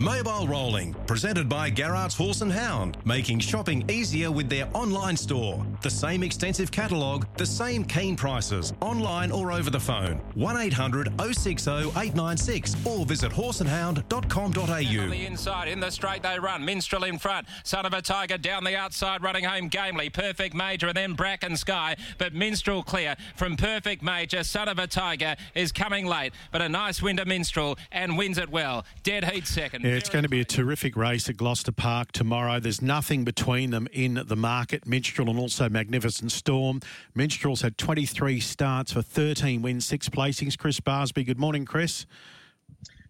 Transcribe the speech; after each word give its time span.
Mobile 0.00 0.46
Rolling, 0.46 0.94
presented 1.06 1.48
by 1.48 1.70
Garrard's 1.70 2.14
Horse 2.14 2.40
and 2.40 2.52
Hound, 2.52 2.96
making 3.04 3.40
shopping 3.40 3.84
easier 3.90 4.30
with 4.30 4.48
their 4.48 4.68
online 4.74 5.16
store. 5.16 5.64
The 5.82 5.90
same 5.90 6.22
extensive 6.22 6.70
catalogue, 6.70 7.26
the 7.36 7.46
same 7.46 7.84
keen 7.84 8.16
prices, 8.16 8.72
online 8.80 9.30
or 9.30 9.52
over 9.52 9.70
the 9.70 9.80
phone. 9.80 10.20
1800 10.34 11.12
060 11.20 11.70
896 11.70 12.76
or 12.84 13.04
visit 13.06 13.32
horseandhound.com.au. 13.32 15.02
On 15.02 15.10
the 15.10 15.26
inside, 15.26 15.68
in 15.68 15.80
the 15.80 15.90
straight 15.90 16.22
they 16.22 16.38
run. 16.38 16.64
Minstrel 16.64 17.04
in 17.04 17.18
front. 17.18 17.46
Son 17.64 17.84
of 17.84 17.92
a 17.92 18.02
Tiger 18.02 18.38
down 18.38 18.64
the 18.64 18.76
outside, 18.76 19.22
running 19.22 19.44
home 19.44 19.68
gamely. 19.68 20.10
Perfect 20.10 20.54
Major 20.54 20.88
and 20.88 20.96
then 20.96 21.14
Bracken 21.14 21.56
Sky. 21.56 21.96
But 22.18 22.34
Minstrel 22.34 22.82
clear 22.82 23.16
from 23.36 23.56
Perfect 23.56 24.02
Major. 24.02 24.44
Son 24.44 24.68
of 24.68 24.78
a 24.78 24.86
Tiger 24.86 25.36
is 25.54 25.72
coming 25.72 26.06
late, 26.06 26.32
but 26.52 26.62
a 26.62 26.68
nice 26.68 27.02
win 27.02 27.16
to 27.16 27.24
Minstrel 27.24 27.78
and 27.92 28.16
wins 28.16 28.38
it 28.38 28.50
well. 28.50 28.84
Dead 29.02 29.24
heat 29.24 29.46
second. 29.46 29.77
Yeah, 29.80 29.92
it's 29.92 30.08
going 30.08 30.24
to 30.24 30.28
be 30.28 30.40
a 30.40 30.44
terrific 30.44 30.96
race 30.96 31.28
at 31.28 31.36
Gloucester 31.36 31.70
Park 31.70 32.10
tomorrow. 32.10 32.58
There's 32.58 32.82
nothing 32.82 33.22
between 33.24 33.70
them 33.70 33.86
in 33.92 34.20
the 34.26 34.34
market. 34.34 34.86
Minstrel 34.88 35.30
and 35.30 35.38
also 35.38 35.68
Magnificent 35.68 36.32
Storm. 36.32 36.80
Minstrel's 37.14 37.62
had 37.62 37.78
23 37.78 38.40
starts 38.40 38.92
for 38.92 39.02
13 39.02 39.62
wins, 39.62 39.86
six 39.86 40.08
placings. 40.08 40.58
Chris 40.58 40.80
Barsby, 40.80 41.24
good 41.24 41.38
morning, 41.38 41.64
Chris. 41.64 42.06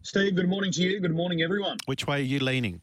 Steve, 0.02 0.36
good 0.36 0.48
morning 0.48 0.70
to 0.72 0.82
you. 0.82 1.00
Good 1.00 1.14
morning, 1.14 1.40
everyone. 1.40 1.78
Which 1.86 2.06
way 2.06 2.18
are 2.18 2.24
you 2.24 2.38
leaning? 2.38 2.82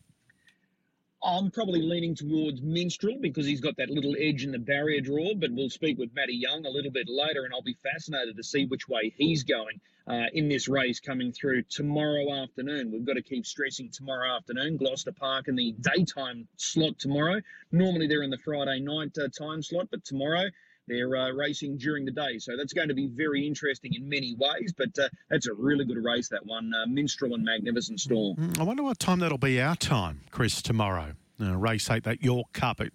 I'm 1.25 1.49
probably 1.49 1.81
leaning 1.81 2.13
towards 2.13 2.61
Minstrel 2.61 3.17
because 3.19 3.47
he's 3.47 3.59
got 3.59 3.77
that 3.77 3.89
little 3.89 4.15
edge 4.19 4.43
in 4.43 4.51
the 4.51 4.59
barrier 4.59 5.01
draw, 5.01 5.33
but 5.33 5.49
we'll 5.51 5.71
speak 5.71 5.97
with 5.97 6.13
Matty 6.13 6.35
Young 6.35 6.67
a 6.67 6.69
little 6.69 6.91
bit 6.91 7.07
later, 7.09 7.45
and 7.45 7.53
I'll 7.53 7.63
be 7.63 7.77
fascinated 7.81 8.37
to 8.37 8.43
see 8.43 8.65
which 8.67 8.87
way 8.87 9.11
he's 9.17 9.43
going 9.43 9.81
uh, 10.07 10.25
in 10.33 10.49
this 10.49 10.67
race 10.67 10.99
coming 10.99 11.31
through 11.31 11.63
tomorrow 11.63 12.31
afternoon. 12.31 12.91
We've 12.91 13.05
got 13.05 13.13
to 13.13 13.23
keep 13.23 13.47
stressing 13.47 13.89
tomorrow 13.91 14.35
afternoon, 14.35 14.77
Gloucester 14.77 15.13
Park 15.13 15.47
in 15.47 15.55
the 15.55 15.73
daytime 15.95 16.47
slot 16.57 16.99
tomorrow. 16.99 17.41
Normally 17.71 18.05
they're 18.05 18.21
in 18.21 18.29
the 18.29 18.37
Friday 18.37 18.79
night 18.81 19.17
uh, 19.17 19.27
time 19.29 19.63
slot, 19.63 19.87
but 19.89 20.05
tomorrow 20.05 20.45
they're 20.87 21.15
uh, 21.15 21.31
racing 21.31 21.77
during 21.77 22.05
the 22.05 22.11
day. 22.11 22.37
So 22.39 22.55
that's 22.57 22.73
going 22.73 22.87
to 22.89 22.93
be 22.93 23.07
very 23.07 23.45
interesting 23.45 23.93
in 23.93 24.07
many 24.07 24.35
ways, 24.37 24.73
but 24.77 24.89
uh, 24.99 25.09
that's 25.29 25.47
a 25.47 25.53
really 25.53 25.85
good 25.85 26.03
race, 26.03 26.29
that 26.29 26.45
one. 26.45 26.71
Uh, 26.73 26.85
Minstrel 26.87 27.33
and 27.33 27.43
Magnificent 27.43 27.99
Storm. 27.99 28.35
Mm, 28.37 28.59
I 28.59 28.63
wonder 28.63 28.83
what 28.83 28.99
time 28.99 29.19
that'll 29.19 29.37
be 29.37 29.59
our 29.61 29.75
time, 29.75 30.21
Chris, 30.31 30.61
tomorrow. 30.61 31.13
Uh, 31.41 31.55
race 31.57 31.89
8, 31.89 32.03
that 32.03 32.23
York 32.23 32.53
Cup 32.53 32.79
at 32.81 32.91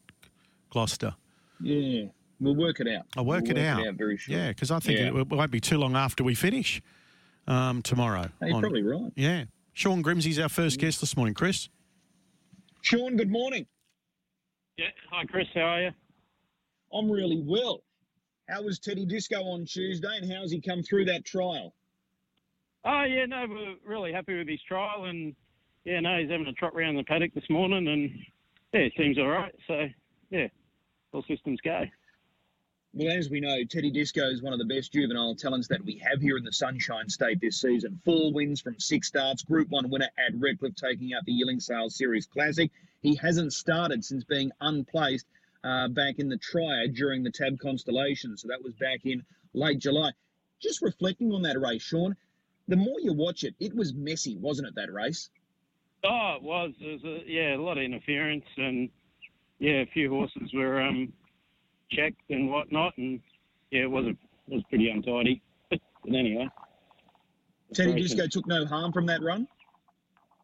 Gloucester. 0.71 1.15
Yeah, 1.61 2.05
we'll 2.39 2.55
work 2.57 2.81
it 2.81 2.89
out. 2.89 3.05
I'll 3.17 3.25
work, 3.25 3.43
we'll 3.43 3.53
it, 3.53 3.57
work 3.57 3.67
out. 3.67 3.81
it 3.81 3.89
out. 3.89 3.95
very 3.97 4.17
sure. 4.17 4.35
Yeah, 4.37 4.49
because 4.49 4.71
I 4.71 4.79
think 4.79 4.99
Yeah. 4.99 5.09
it, 5.09 5.17
it 5.17 5.29
won't 5.29 5.51
be 5.51 5.61
too 5.61 5.77
long 5.79 5.97
after 5.97 6.25
we 6.25 6.35
finish 6.35 6.81
um, 7.47 7.83
tomorrow. 7.83 8.31
Hey, 8.41 8.47
you're 8.49 8.55
on- 8.57 8.61
probably 8.63 8.83
right. 8.83 9.13
Yeah. 9.17 9.45
Sean 9.73 10.03
Grimsey's 10.03 10.39
our 10.39 10.49
first 10.49 10.79
guest 10.79 11.01
this 11.01 11.17
morning, 11.17 11.35
Chris. 11.35 11.69
Sean, 12.83 13.17
good 13.17 13.31
morning. 13.31 13.67
Yeah. 14.79 14.87
Hi, 15.11 15.25
Chris. 15.27 15.47
How 15.55 15.61
are 15.61 15.83
you? 15.83 15.91
I'm 16.93 17.11
really 17.11 17.43
well. 17.45 17.83
How 18.49 18.63
was 18.63 18.79
Teddy 18.79 19.07
Disco 19.07 19.43
on 19.43 19.65
Tuesday, 19.65 20.19
and 20.21 20.33
how's 20.33 20.51
he 20.51 20.61
come 20.61 20.83
through 20.83 21.05
that 21.07 21.25
trial? 21.25 21.75
Oh, 22.85 23.05
yeah, 23.05 23.27
no, 23.27 23.47
we're 23.49 23.75
really 23.85 24.13
happy 24.13 24.37
with 24.37 24.49
his 24.49 24.61
trial. 24.67 25.05
And, 25.05 25.35
yeah, 25.85 26.01
no, 26.01 26.19
he's 26.19 26.31
having 26.31 26.47
a 26.47 26.53
trot 26.53 26.73
around 26.75 26.97
the 26.97 27.05
paddock 27.05 27.33
this 27.35 27.49
morning. 27.49 27.87
And, 27.87 28.11
yeah, 28.73 28.81
it 28.81 28.93
seems 28.97 29.19
all 29.19 29.29
right. 29.29 29.55
So, 29.69 29.87
yeah, 30.31 30.49
all 31.13 31.23
systems 31.29 31.61
go. 31.63 31.85
Well, 32.93 33.17
as 33.17 33.31
we 33.31 33.39
know, 33.39 33.63
Teddy 33.71 33.93
Disco 33.93 34.29
is 34.31 34.43
one 34.43 34.53
of 34.53 34.59
the 34.59 34.65
best 34.65 34.93
juvenile 34.93 35.37
talents 35.37 35.69
that 35.69 35.85
we 35.85 36.03
have 36.11 36.21
here 36.21 36.37
in 36.37 36.43
the 36.43 36.53
Sunshine 36.53 37.09
State 37.09 37.41
this 37.41 37.61
season. 37.61 38.01
Four 38.05 38.33
wins 38.33 38.61
from 38.61 38.81
six 38.81 39.07
starts, 39.07 39.45
Group 39.45 39.69
1 39.69 39.91
winner 39.91 40.09
at 40.19 40.35
Redcliffe, 40.35 40.75
taking 40.75 41.15
out 41.15 41.25
the 41.25 41.33
Yearling 41.33 41.61
Sales 41.61 41.97
Series 41.97 42.27
Classic. 42.27 42.69
He 43.01 43.15
hasn't 43.15 43.53
started 43.53 44.05
since 44.05 44.25
being 44.25 44.51
unplaced 44.61 45.27
uh, 45.64 45.89
back 45.89 46.19
in 46.19 46.28
the 46.28 46.39
triad 46.39 46.94
during 46.94 47.22
the 47.22 47.30
Tab 47.30 47.58
Constellation, 47.58 48.36
so 48.36 48.48
that 48.48 48.62
was 48.62 48.72
back 48.75 49.00
in 49.04 49.22
late 49.53 49.78
July. 49.78 50.12
Just 50.60 50.82
reflecting 50.82 51.32
on 51.32 51.43
that 51.43 51.60
race, 51.60 51.82
Sean, 51.82 52.16
the 52.69 52.76
more 52.76 53.00
you 53.00 53.12
watch 53.12 53.44
it, 53.44 53.54
it 53.59 53.75
was 53.75 53.94
messy, 53.94 54.37
wasn't 54.37 54.69
it, 54.69 54.75
that 54.76 54.93
race? 54.93 55.31
Oh, 56.04 56.34
it 56.37 56.43
was. 56.43 56.72
There 56.81 56.93
was 56.93 57.04
a, 57.04 57.19
yeah, 57.26 57.56
a 57.56 57.60
lot 57.60 57.78
of 57.78 57.84
interference. 57.84 58.44
And, 58.56 58.88
yeah, 59.59 59.82
a 59.82 59.87
few 59.87 60.09
horses 60.10 60.50
were 60.54 60.81
um, 60.81 61.12
checked 61.91 62.31
and 62.31 62.50
whatnot. 62.50 62.97
And, 62.97 63.20
yeah, 63.70 63.82
it 63.82 63.91
was, 63.91 64.06
a, 64.06 64.10
it 64.10 64.16
was 64.49 64.62
pretty 64.69 64.88
untidy. 64.88 65.43
But, 66.03 66.15
anyway. 66.15 66.49
Teddy 67.75 67.93
Disco 68.00 68.26
took 68.26 68.47
no 68.47 68.65
harm 68.65 68.91
from 68.91 69.04
that 69.06 69.22
run? 69.22 69.47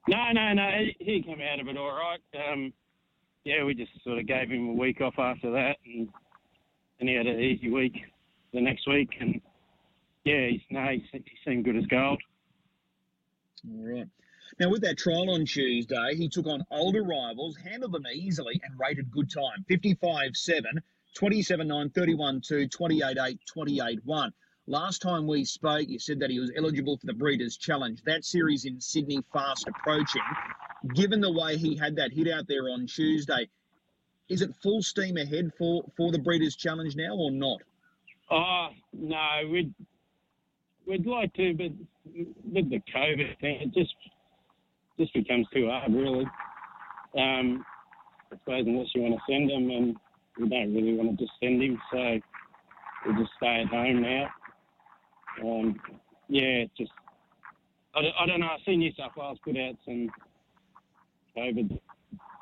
No, 0.07 0.33
no, 0.33 0.53
no. 0.53 0.71
He, 0.79 0.97
he 0.99 1.23
came 1.23 1.41
out 1.41 1.61
of 1.61 1.69
it 1.69 1.79
all 1.79 1.93
right. 1.93 2.21
Um, 2.53 2.75
yeah, 3.47 3.63
we 3.63 3.75
just 3.75 3.93
sort 4.03 4.19
of 4.19 4.27
gave 4.27 4.51
him 4.51 4.71
a 4.71 4.73
week 4.73 5.01
off 5.01 5.15
after 5.19 5.53
that, 5.53 5.77
and 5.87 6.09
and 6.99 7.09
he 7.09 7.15
had 7.15 7.29
an 7.29 7.39
easy 7.39 7.71
week 7.71 7.95
the 8.53 8.61
next 8.61 8.89
week. 8.89 9.11
And 9.21 9.41
yeah, 10.25 10.49
he's, 10.49 10.63
no, 10.69 10.85
he, 10.89 11.05
se- 11.13 11.23
he 11.25 11.39
seemed 11.49 11.65
good 11.65 11.77
as 11.77 11.87
gold. 11.87 12.21
All 13.71 13.95
right. 13.95 14.09
Now, 14.59 14.71
with 14.71 14.83
that 14.83 14.99
trial 14.99 15.31
on 15.31 15.45
Tuesday, 15.45 16.17
he 16.17 16.29
took 16.29 16.47
on 16.47 16.65
older 16.73 17.05
rivals, 17.05 17.57
handled 17.57 17.93
them 17.93 18.07
easily, 18.13 18.61
and 18.65 18.81
rated 18.81 19.13
good 19.13 19.31
time 19.31 19.65
55 19.69 20.31
7, 20.35 20.83
27 21.15 21.69
9, 21.69 21.91
31 21.91 22.41
2, 22.41 22.67
28 22.67 23.17
8, 23.17 23.41
28 23.47 24.01
1. 24.05 24.33
Last 24.67 25.03
time 25.03 25.29
we 25.29 25.45
spoke, 25.45 25.89
you 25.89 26.01
said 26.01 26.19
that 26.19 26.31
he 26.31 26.41
was 26.41 26.51
eligible 26.57 26.97
for 26.97 27.07
the 27.07 27.15
Breeders' 27.15 27.57
Challenge. 27.57 28.03
That 28.07 28.25
series 28.25 28.65
in 28.65 28.81
Sydney 28.81 29.21
fast 29.33 29.69
approaching. 29.69 30.23
Given 30.95 31.21
the 31.21 31.33
way 31.33 31.57
he 31.57 31.77
had 31.77 31.97
that 31.97 32.13
hit 32.13 32.29
out 32.29 32.47
there 32.49 32.69
on 32.71 32.87
Tuesday, 32.87 33.49
is 34.29 34.43
it 34.43 34.55
full 34.63 34.83
steam 34.83 35.17
ahead 35.17 35.53
for, 35.59 35.85
for 35.97 36.13
the 36.13 36.19
Breeders' 36.19 36.57
Challenge 36.57 36.97
now 36.97 37.15
or 37.15 37.31
not? 37.31 37.61
Oh 38.31 38.69
no, 38.93 39.41
we'd 39.51 39.73
we'd 40.87 41.07
like 41.07 41.33
to, 41.35 41.55
but 41.55 41.73
with 42.53 42.71
the 42.71 42.81
COVID 42.95 43.39
thing, 43.41 43.61
it 43.61 43.75
just 43.75 43.95
just 44.99 45.13
becomes 45.15 45.47
too 45.53 45.69
hard, 45.71 45.93
really. 45.93 46.25
Um, 47.17 47.65
I 48.33 48.37
suppose 48.37 48.65
unless 48.67 48.89
you 48.95 49.03
want 49.03 49.15
to 49.15 49.33
send 49.33 49.51
him, 49.51 49.71
and 49.71 49.97
we 50.39 50.49
don't 50.49 50.75
really 50.75 50.95
want 50.95 51.17
to 51.17 51.25
just 51.25 51.33
send 51.41 51.63
him, 51.63 51.81
so 51.93 52.19
we'll 53.07 53.17
just 53.17 53.31
stay 53.37 53.63
at 53.63 53.69
home 53.69 54.03
now. 54.03 54.29
Um, 55.43 55.81
yeah, 56.29 56.65
just 56.77 56.91
I, 57.95 58.01
I 58.21 58.27
don't 58.27 58.41
know. 58.41 58.47
I 58.47 58.59
see 58.67 58.77
New 58.77 58.93
South 58.99 59.13
Wales 59.17 59.39
put 59.45 59.57
out 59.57 59.77
some 59.85 60.09
COVID 61.37 61.79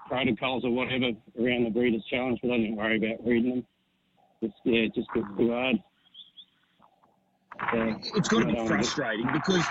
protocols 0.09 0.65
or 0.65 0.71
whatever 0.71 1.11
around 1.41 1.65
the 1.65 1.71
Breeders' 1.71 2.05
Challenge, 2.11 2.39
but 2.43 2.53
I 2.53 2.59
didn't 2.59 2.77
worry 2.77 2.97
about 2.97 3.27
reading 3.27 3.51
them. 3.51 3.67
Just 4.43 4.55
yeah, 4.65 4.81
it 4.81 4.95
just 4.95 5.09
gets 5.15 5.27
too 5.37 5.51
hard. 5.51 5.77
So, 7.73 8.17
it's 8.17 8.29
got 8.29 8.41
to 8.41 8.47
be 8.47 8.67
frustrating 8.67 9.29
because 9.33 9.65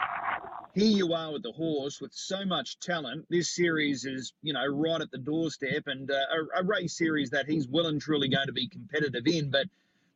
here 0.73 0.87
you 0.87 1.13
are 1.13 1.33
with 1.33 1.43
the 1.43 1.51
horse 1.51 2.01
with 2.01 2.13
so 2.13 2.45
much 2.45 2.79
talent. 2.79 3.25
This 3.29 3.55
series 3.55 4.05
is, 4.05 4.33
you 4.41 4.53
know, 4.53 4.65
right 4.65 5.01
at 5.01 5.11
the 5.11 5.17
doorstep 5.17 5.83
and 5.85 6.09
uh, 6.09 6.15
a, 6.55 6.61
a 6.61 6.63
race 6.63 6.97
series 6.97 7.29
that 7.31 7.47
he's 7.47 7.67
well 7.67 7.87
and 7.87 8.01
truly 8.01 8.29
going 8.29 8.47
to 8.47 8.53
be 8.53 8.67
competitive 8.67 9.27
in. 9.27 9.51
But 9.51 9.67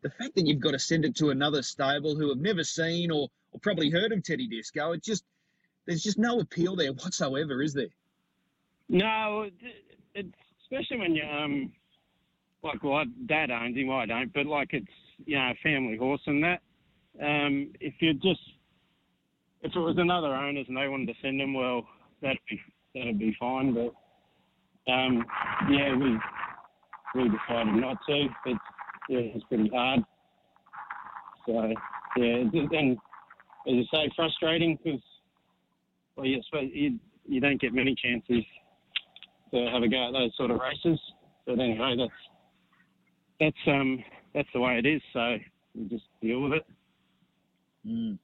the 0.01 0.09
fact 0.09 0.35
that 0.35 0.47
you've 0.47 0.59
got 0.59 0.71
to 0.71 0.79
send 0.79 1.05
it 1.05 1.15
to 1.17 1.29
another 1.29 1.61
stable 1.61 2.15
who 2.15 2.29
have 2.29 2.39
never 2.39 2.63
seen 2.63 3.11
or, 3.11 3.29
or 3.51 3.59
probably 3.59 3.91
heard 3.91 4.11
of 4.11 4.23
Teddy 4.23 4.47
Disco, 4.47 4.93
it 4.93 5.03
just 5.03 5.23
there's 5.85 6.03
just 6.03 6.17
no 6.17 6.39
appeal 6.39 6.75
there 6.75 6.91
whatsoever, 6.91 7.61
is 7.61 7.73
there? 7.73 7.87
No, 8.89 9.49
it's 10.15 10.29
especially 10.63 10.97
when 10.97 11.15
you 11.15 11.23
um 11.23 11.71
like 12.63 12.83
well, 12.83 13.03
Dad 13.27 13.51
owns 13.51 13.77
him, 13.77 13.91
I 13.91 14.05
don't, 14.05 14.33
but 14.33 14.45
like 14.45 14.69
it's 14.71 14.85
you 15.25 15.37
know 15.37 15.51
a 15.51 15.55
family 15.63 15.97
horse 15.97 16.21
and 16.25 16.43
that. 16.43 16.61
Um, 17.21 17.73
if 17.79 17.95
you 17.99 18.13
just 18.13 18.39
if 19.61 19.75
it 19.75 19.79
was 19.79 19.95
another 19.97 20.33
owners 20.33 20.65
and 20.67 20.77
they 20.77 20.87
wanted 20.87 21.07
to 21.07 21.13
send 21.21 21.41
him, 21.41 21.53
well, 21.53 21.87
that'd 22.21 22.37
be 22.49 22.59
that'd 22.93 23.19
be 23.19 23.35
fine. 23.39 23.73
But 23.73 24.91
um, 24.91 25.23
yeah, 25.69 25.95
we 25.95 26.17
we 27.15 27.29
decided 27.29 27.75
not 27.75 27.97
to. 28.07 28.27
It's 28.45 28.59
yeah, 29.09 29.19
it's 29.19 29.45
pretty 29.45 29.69
hard. 29.73 30.01
So 31.45 31.73
yeah, 32.17 32.43
and 32.43 32.97
as 33.67 33.73
you 33.73 33.85
say, 33.93 34.09
frustrating 34.15 34.77
because 34.81 35.01
well, 36.15 36.25
you, 36.25 36.41
you 36.71 36.99
you 37.27 37.41
don't 37.41 37.59
get 37.59 37.73
many 37.73 37.95
chances 37.95 38.43
to 39.53 39.69
have 39.71 39.83
a 39.83 39.87
go 39.87 40.07
at 40.07 40.13
those 40.13 40.35
sort 40.37 40.51
of 40.51 40.59
races. 40.59 40.99
But 41.45 41.59
anyway, 41.59 41.95
that's 41.97 42.11
that's 43.39 43.67
um 43.67 44.03
that's 44.33 44.49
the 44.53 44.59
way 44.59 44.77
it 44.77 44.85
is. 44.85 45.01
So 45.13 45.37
we 45.75 45.85
just 45.87 46.05
deal 46.21 46.41
with 46.41 46.53
it. 46.53 46.65
Mm. 47.85 48.17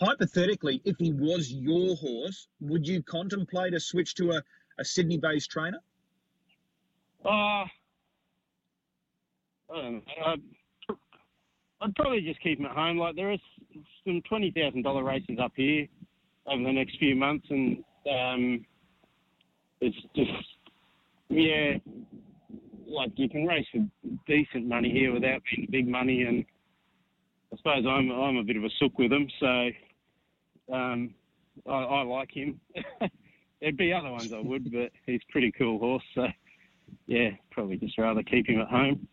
Hypothetically, 0.00 0.80
if 0.84 0.96
he 0.98 1.12
was 1.12 1.52
your 1.52 1.94
horse, 1.96 2.48
would 2.60 2.86
you 2.86 3.02
contemplate 3.02 3.74
a 3.74 3.80
switch 3.80 4.14
to 4.14 4.30
a, 4.30 4.42
a 4.78 4.84
Sydney-based 4.84 5.50
trainer? 5.50 5.78
Uh, 7.22 7.28
I 7.28 7.68
don't 9.68 9.94
know. 9.94 10.00
I'd, 10.24 10.40
I'd 11.82 11.94
probably 11.96 12.22
just 12.22 12.40
keep 12.40 12.58
him 12.60 12.66
at 12.66 12.72
home. 12.72 12.96
Like 12.96 13.14
there 13.16 13.32
is 13.32 13.40
some 14.06 14.22
twenty 14.28 14.50
thousand 14.52 14.82
dollar 14.82 15.04
races 15.04 15.38
up 15.42 15.52
here 15.54 15.86
over 16.46 16.62
the 16.62 16.72
next 16.72 16.98
few 16.98 17.14
months, 17.14 17.46
and 17.50 17.84
um, 18.10 18.64
it's 19.80 19.96
just 20.16 20.30
yeah, 21.30 21.78
like 22.86 23.12
you 23.16 23.28
can 23.28 23.46
race 23.46 23.66
for 23.72 23.86
decent 24.26 24.66
money 24.66 24.90
here 24.90 25.12
without 25.12 25.40
being 25.50 25.68
big 25.70 25.88
money, 25.88 26.22
and 26.22 26.44
I 27.52 27.56
suppose 27.56 27.84
I'm 27.86 28.10
I'm 28.10 28.36
a 28.36 28.44
bit 28.44 28.56
of 28.56 28.64
a 28.64 28.70
sook 28.78 28.98
with 28.98 29.12
him, 29.12 29.28
so 29.38 29.70
um, 30.74 31.14
I, 31.66 31.72
I 31.72 32.02
like 32.02 32.30
him. 32.32 32.60
There'd 33.60 33.76
be 33.76 33.92
other 33.92 34.10
ones 34.10 34.32
I 34.32 34.40
would, 34.40 34.72
but 34.72 34.90
he's 35.06 35.20
pretty 35.30 35.52
cool 35.52 35.78
horse, 35.78 36.04
so 36.14 36.26
yeah, 37.06 37.30
probably 37.50 37.76
just 37.76 37.98
rather 37.98 38.22
keep 38.22 38.48
him 38.48 38.60
at 38.60 38.68
home. 38.68 39.06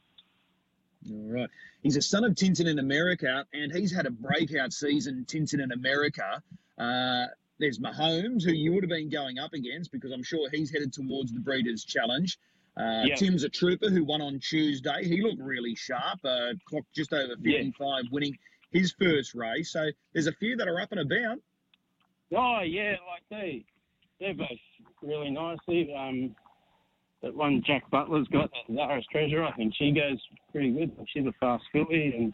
All 1.10 1.34
right. 1.34 1.50
He's 1.84 1.96
a 1.96 2.02
son 2.02 2.24
of 2.24 2.34
Tintin 2.34 2.68
in 2.68 2.80
America, 2.80 3.46
and 3.54 3.74
he's 3.74 3.94
had 3.94 4.06
a 4.06 4.12
breakout 4.12 4.74
season, 4.74 5.26
Tintin 5.28 5.62
in 5.62 5.72
America. 5.72 6.42
Uh, 6.78 7.26
there's 7.60 7.80
Mahomes, 7.80 8.44
who 8.44 8.52
you 8.52 8.74
would 8.74 8.84
have 8.84 8.90
been 8.90 9.10
going 9.10 9.40
up 9.40 9.54
against 9.54 9.92
because 9.92 10.12
I'm 10.12 10.24
sure 10.24 10.50
he's 10.52 10.72
headed 10.72 10.94
towards 10.94 11.32
the 11.34 11.40
Breeders' 11.40 11.84
Challenge. 11.84 12.38
Uh, 12.78 13.04
Yeah. 13.06 13.16
Tim's 13.16 13.44
a 13.44 13.50
trooper 13.50 13.90
who 13.90 14.04
won 14.04 14.22
on 14.22 14.40
Tuesday. 14.40 15.04
He 15.04 15.22
looked 15.22 15.42
really 15.42 15.74
sharp, 15.76 16.20
uh, 16.24 16.54
clocked 16.66 16.94
just 16.94 17.12
over 17.14 17.34
Yeah. 17.42 17.58
55, 17.60 18.12
winning 18.12 18.38
his 18.72 18.92
first 19.00 19.34
race. 19.34 19.72
So 19.72 19.90
there's 20.14 20.28
a 20.28 20.34
few 20.34 20.56
that 20.58 20.68
are 20.68 20.80
up 20.80 20.92
and 20.92 21.02
about. 21.02 21.40
Oh 22.36 22.60
yeah, 22.62 22.98
like 23.08 23.24
they 23.30 23.66
they're 24.20 24.34
both 24.34 24.50
really 25.02 25.30
nicely. 25.32 25.94
Um, 25.96 26.36
that 27.22 27.34
one 27.34 27.64
Jack 27.66 27.90
Butler's 27.90 28.28
got, 28.28 28.52
that 28.52 28.76
Zara's 28.76 29.06
Treasure, 29.12 29.44
I 29.44 29.52
think 29.54 29.74
she 29.76 29.92
goes 29.92 30.20
pretty 30.52 30.72
good. 30.72 30.92
She's 31.08 31.26
a 31.26 31.32
fast 31.40 31.64
filly, 31.72 32.14
and 32.16 32.34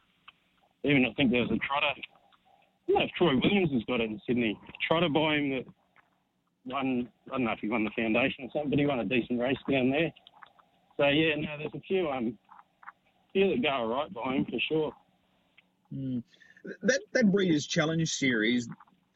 even 0.84 1.06
I 1.06 1.14
think 1.14 1.32
there 1.32 1.42
was 1.42 1.52
a 1.52 1.58
trotter. 1.60 1.94
I 2.90 2.92
know 2.94 3.02
if 3.06 3.12
Troy 3.18 3.36
Williams 3.42 3.72
has 3.72 3.84
got 3.86 4.02
it 4.02 4.10
in 4.10 4.22
Sydney. 4.28 4.60
Try 4.88 5.00
to 5.00 5.10
buy 5.10 5.36
him 5.36 5.50
that 5.52 5.66
won. 6.66 7.10
I 7.28 7.38
don't 7.38 7.46
know 7.46 7.52
if 7.52 7.60
he 7.60 7.70
won 7.70 7.84
the 7.84 7.92
foundation 7.96 8.46
or 8.46 8.50
something, 8.54 8.70
but 8.70 8.80
he 8.80 8.86
won 8.86 9.00
a 9.00 9.06
decent 9.06 9.40
race 9.40 9.58
down 9.70 9.90
there. 9.90 10.12
So 10.98 11.08
yeah, 11.08 11.36
no, 11.36 11.58
there's 11.58 11.74
a 11.74 11.80
few 11.80 12.10
um 12.10 12.38
few 13.32 13.50
that 13.50 13.62
go 13.62 13.70
all 13.70 13.88
right 13.88 14.14
by 14.14 14.36
him 14.36 14.46
for 14.46 14.60
sure. 14.68 14.94
Mm. 15.94 16.24
That 16.84 17.00
that 17.14 17.32
Breeders' 17.32 17.66
Challenge 17.68 18.10
series, 18.10 18.70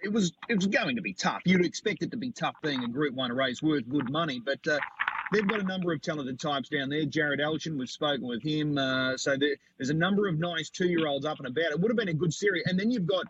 it 0.04 0.12
was 0.12 0.34
it 0.50 0.56
was 0.56 0.68
going 0.68 0.96
to 0.96 1.02
be 1.02 1.14
tough. 1.14 1.42
You'd 1.46 1.66
expect 1.66 2.04
it 2.04 2.12
to 2.12 2.18
be 2.18 2.32
tough, 2.32 2.56
being 2.64 2.84
a 2.84 2.88
Group 2.88 3.14
One 3.16 3.32
race 3.32 3.62
worth 3.62 3.88
good 3.90 4.10
money, 4.10 4.42
but. 4.44 4.66
Uh, 4.68 4.80
They've 5.34 5.46
got 5.46 5.60
a 5.60 5.64
number 5.64 5.92
of 5.92 6.02
talented 6.02 6.40
types 6.40 6.70
down 6.70 6.88
there. 6.88 7.04
Jared 7.04 7.42
Elchin, 7.42 7.78
we've 7.78 7.90
spoken 7.90 8.26
with 8.26 8.42
him. 8.42 8.78
Uh, 8.78 9.18
so 9.18 9.36
there, 9.36 9.58
there's 9.78 9.90
a 9.90 9.94
number 9.94 10.26
of 10.30 10.40
nice 10.40 10.70
two-year-olds 10.70 11.26
up 11.26 11.40
and 11.40 11.48
about. 11.48 11.72
It 11.72 11.82
would 11.82 11.92
have 11.92 11.98
been 11.98 12.08
a 12.08 12.14
good 12.14 12.34
series. 12.34 12.64
And 12.66 12.80
then 12.80 12.92
you've 12.92 13.06
got 13.06 13.26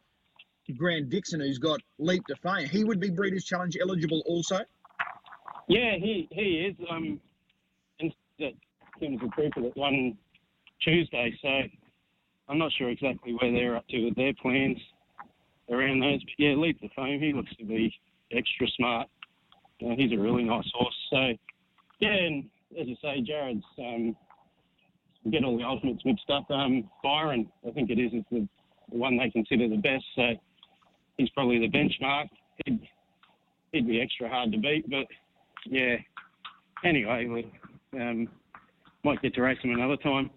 Grant 0.73 1.09
Dixon, 1.09 1.39
who's 1.39 1.59
got 1.59 1.81
Leap 1.99 2.25
to 2.27 2.35
Fame. 2.37 2.67
He 2.67 2.83
would 2.83 2.99
be 2.99 3.09
Breeders' 3.09 3.45
Challenge 3.45 3.77
eligible 3.81 4.23
also. 4.25 4.59
Yeah, 5.67 5.95
he 5.97 6.27
he 6.31 6.67
is. 6.69 6.75
Um, 6.89 7.19
and 7.99 8.13
that 8.39 8.53
Tim's 8.99 9.21
a 9.23 9.27
trooper 9.29 9.61
that 9.61 9.75
won 9.75 10.17
Tuesday, 10.81 11.33
so 11.41 11.49
I'm 12.49 12.57
not 12.57 12.71
sure 12.77 12.89
exactly 12.89 13.35
where 13.39 13.51
they're 13.51 13.75
up 13.75 13.87
to 13.89 14.05
with 14.05 14.15
their 14.15 14.33
plans 14.41 14.77
around 15.69 15.99
those. 15.99 16.23
But 16.23 16.33
yeah, 16.37 16.55
Leap 16.55 16.79
to 16.81 16.89
Fame, 16.95 17.19
he 17.19 17.33
looks 17.33 17.53
to 17.57 17.65
be 17.65 17.93
extra 18.31 18.67
smart. 18.77 19.07
Uh, 19.83 19.95
he's 19.95 20.11
a 20.11 20.17
really 20.17 20.43
nice 20.43 20.69
horse. 20.73 20.95
So 21.09 21.33
yeah, 21.99 22.13
and 22.13 22.49
as 22.79 22.87
you 22.87 22.95
say, 23.01 23.21
Jared's 23.21 23.63
um, 23.79 24.15
get 25.31 25.43
all 25.43 25.57
the 25.57 25.63
ultimates 25.63 26.03
mixed 26.05 26.29
up. 26.29 26.49
Um, 26.49 26.89
Byron, 27.03 27.49
I 27.67 27.71
think 27.71 27.89
it 27.89 27.99
is, 27.99 28.13
is 28.13 28.23
the, 28.31 28.47
the 28.91 28.97
one 28.97 29.17
they 29.17 29.29
consider 29.29 29.67
the 29.67 29.77
best. 29.77 30.05
So 30.15 30.33
he's 31.17 31.29
probably 31.31 31.59
the 31.59 31.69
benchmark. 31.69 32.27
He'd, 32.65 32.79
he'd 33.71 33.87
be 33.87 34.01
extra 34.01 34.29
hard 34.29 34.51
to 34.51 34.57
beat, 34.57 34.89
but 34.89 35.05
yeah. 35.65 35.95
Anyway, 36.83 37.25
we 37.25 37.99
um, 37.99 38.27
might 39.03 39.21
get 39.21 39.33
to 39.35 39.41
race 39.41 39.57
him 39.61 39.71
another 39.71 39.97
time. 39.97 40.29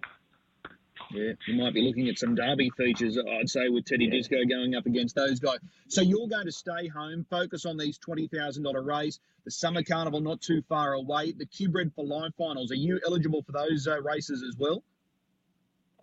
Yeah, 1.12 1.32
you 1.48 1.60
might 1.60 1.74
be 1.74 1.82
looking 1.82 2.08
at 2.08 2.18
some 2.18 2.36
derby 2.36 2.70
features, 2.76 3.18
I'd 3.18 3.48
say, 3.50 3.68
with 3.68 3.84
Teddy 3.84 4.04
Yeah. 4.04 4.12
Disco 4.12 4.36
going 4.48 4.76
up 4.76 4.86
against 4.86 5.16
those 5.16 5.40
guys. 5.40 5.58
So 5.88 6.02
you're 6.02 6.28
going 6.28 6.46
to 6.46 6.52
stay 6.52 6.86
home, 6.86 7.26
focus 7.28 7.66
on 7.66 7.76
these 7.76 7.98
$20,000 7.98 8.86
race, 8.86 9.18
the 9.44 9.50
Summer 9.50 9.82
Carnival 9.82 10.20
not 10.20 10.40
too 10.40 10.62
far 10.68 10.92
away, 10.92 11.32
the 11.32 11.46
Q-Bred 11.46 11.92
for 11.96 12.04
Life 12.04 12.32
Finals. 12.38 12.70
Are 12.70 12.76
you 12.76 13.00
eligible 13.04 13.42
for 13.42 13.50
those 13.52 13.88
uh, 13.88 14.00
races 14.02 14.44
as 14.48 14.56
well? 14.56 14.84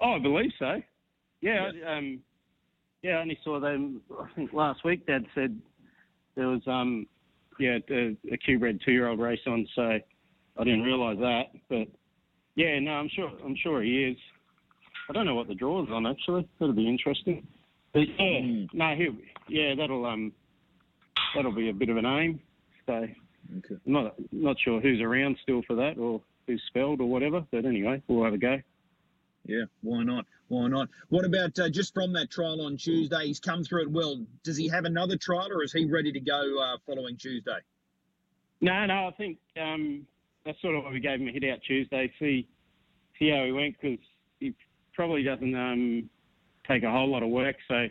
Oh, 0.02 0.14
I 0.14 0.20
believe 0.20 0.52
so. 0.60 0.82
Yeah, 1.40 1.72
I, 1.88 1.98
um, 1.98 2.20
yeah. 3.08 3.18
I 3.18 3.22
only 3.22 3.40
saw 3.44 3.60
them. 3.60 4.02
I 4.20 4.28
think 4.36 4.54
last 4.54 4.84
week. 4.84 5.06
Dad 5.08 5.26
said 5.36 5.60
there 6.36 6.48
was 6.48 6.62
um, 6.68 7.08
yeah, 7.60 7.78
a, 7.90 8.16
a 8.32 8.38
Q-bred 8.38 8.80
two-year-old 8.86 9.20
race 9.20 9.40
on. 9.48 9.68
So 9.76 9.82
I 9.82 10.64
didn't 10.64 10.84
realise 10.84 11.18
that. 11.20 11.44
But 11.70 11.88
yeah, 12.56 12.80
no, 12.80 12.92
I'm 12.92 13.10
sure. 13.16 13.32
I'm 13.44 13.56
sure 13.62 13.82
he 13.82 14.04
is. 14.04 14.18
I 15.10 15.14
don't 15.14 15.26
know 15.26 15.36
what 15.36 15.48
the 15.48 15.56
draw 15.56 15.84
is 15.84 15.90
on 15.92 16.06
actually. 16.06 16.48
That'll 16.60 16.76
be 16.76 16.88
interesting. 16.88 17.48
But 17.94 18.02
yeah, 18.20 18.42
Mm. 18.42 18.68
no, 18.74 18.96
he'll. 18.96 19.16
Yeah, 19.48 19.76
that'll 19.76 20.06
um, 20.06 20.34
that'll 21.36 21.56
be 21.56 21.70
a 21.70 21.74
bit 21.74 21.90
of 21.90 21.98
an 21.98 22.06
aim. 22.06 22.40
So 22.86 23.08
Okay. 23.60 23.76
I'm 23.86 23.94
not 23.94 24.16
not 24.34 24.58
sure 24.60 24.82
who's 24.82 25.00
around 25.00 25.38
still 25.42 25.62
for 25.66 25.76
that 25.76 25.98
or 25.98 26.22
who's 26.46 26.62
spelled 26.68 27.00
or 27.00 27.10
whatever. 27.10 27.46
But 27.52 27.64
anyway, 27.66 28.02
we'll 28.08 28.26
have 28.26 28.34
a 28.34 28.38
go. 28.38 28.58
Yeah, 29.46 29.64
why 29.82 30.04
not? 30.04 30.26
Why 30.50 30.68
not? 30.68 30.90
What 31.10 31.26
about 31.26 31.58
uh, 31.60 31.70
just 31.70 31.94
from 31.94 32.14
that 32.14 32.32
trial 32.32 32.62
on 32.62 32.78
Tuesday? 32.78 33.28
He's 33.28 33.40
come 33.40 33.64
through 33.64 33.84
it 33.84 33.92
well. 33.92 34.26
Does 34.44 34.58
he 34.58 34.68
have 34.70 34.86
another 34.86 35.18
trial 35.18 35.50
or 35.52 35.64
is 35.64 35.74
he 35.74 35.86
ready 35.86 36.12
to 36.12 36.20
go 36.20 36.60
uh, 36.62 36.78
following 36.86 37.18
Tuesday? 37.18 37.60
No, 38.62 38.86
no, 38.86 39.08
I 39.08 39.12
think 39.18 39.38
um, 39.62 40.08
that's 40.46 40.60
sort 40.62 40.76
of 40.76 40.84
why 40.84 40.92
we 40.92 41.00
gave 41.00 41.20
him 41.20 41.28
a 41.28 41.32
hit 41.32 41.44
out 41.44 41.60
Tuesday. 41.68 42.12
See, 42.20 42.48
see 43.20 43.30
how 43.30 43.44
he 43.46 43.52
went 43.52 43.76
because 43.80 44.00
he 44.40 44.56
probably 44.94 45.24
doesn't 45.24 45.56
um, 45.56 46.10
take 46.68 46.84
a 46.84 46.92
whole 46.92 47.12
lot 47.12 47.24
of 47.24 47.30
work. 47.30 47.58
So 47.68 47.88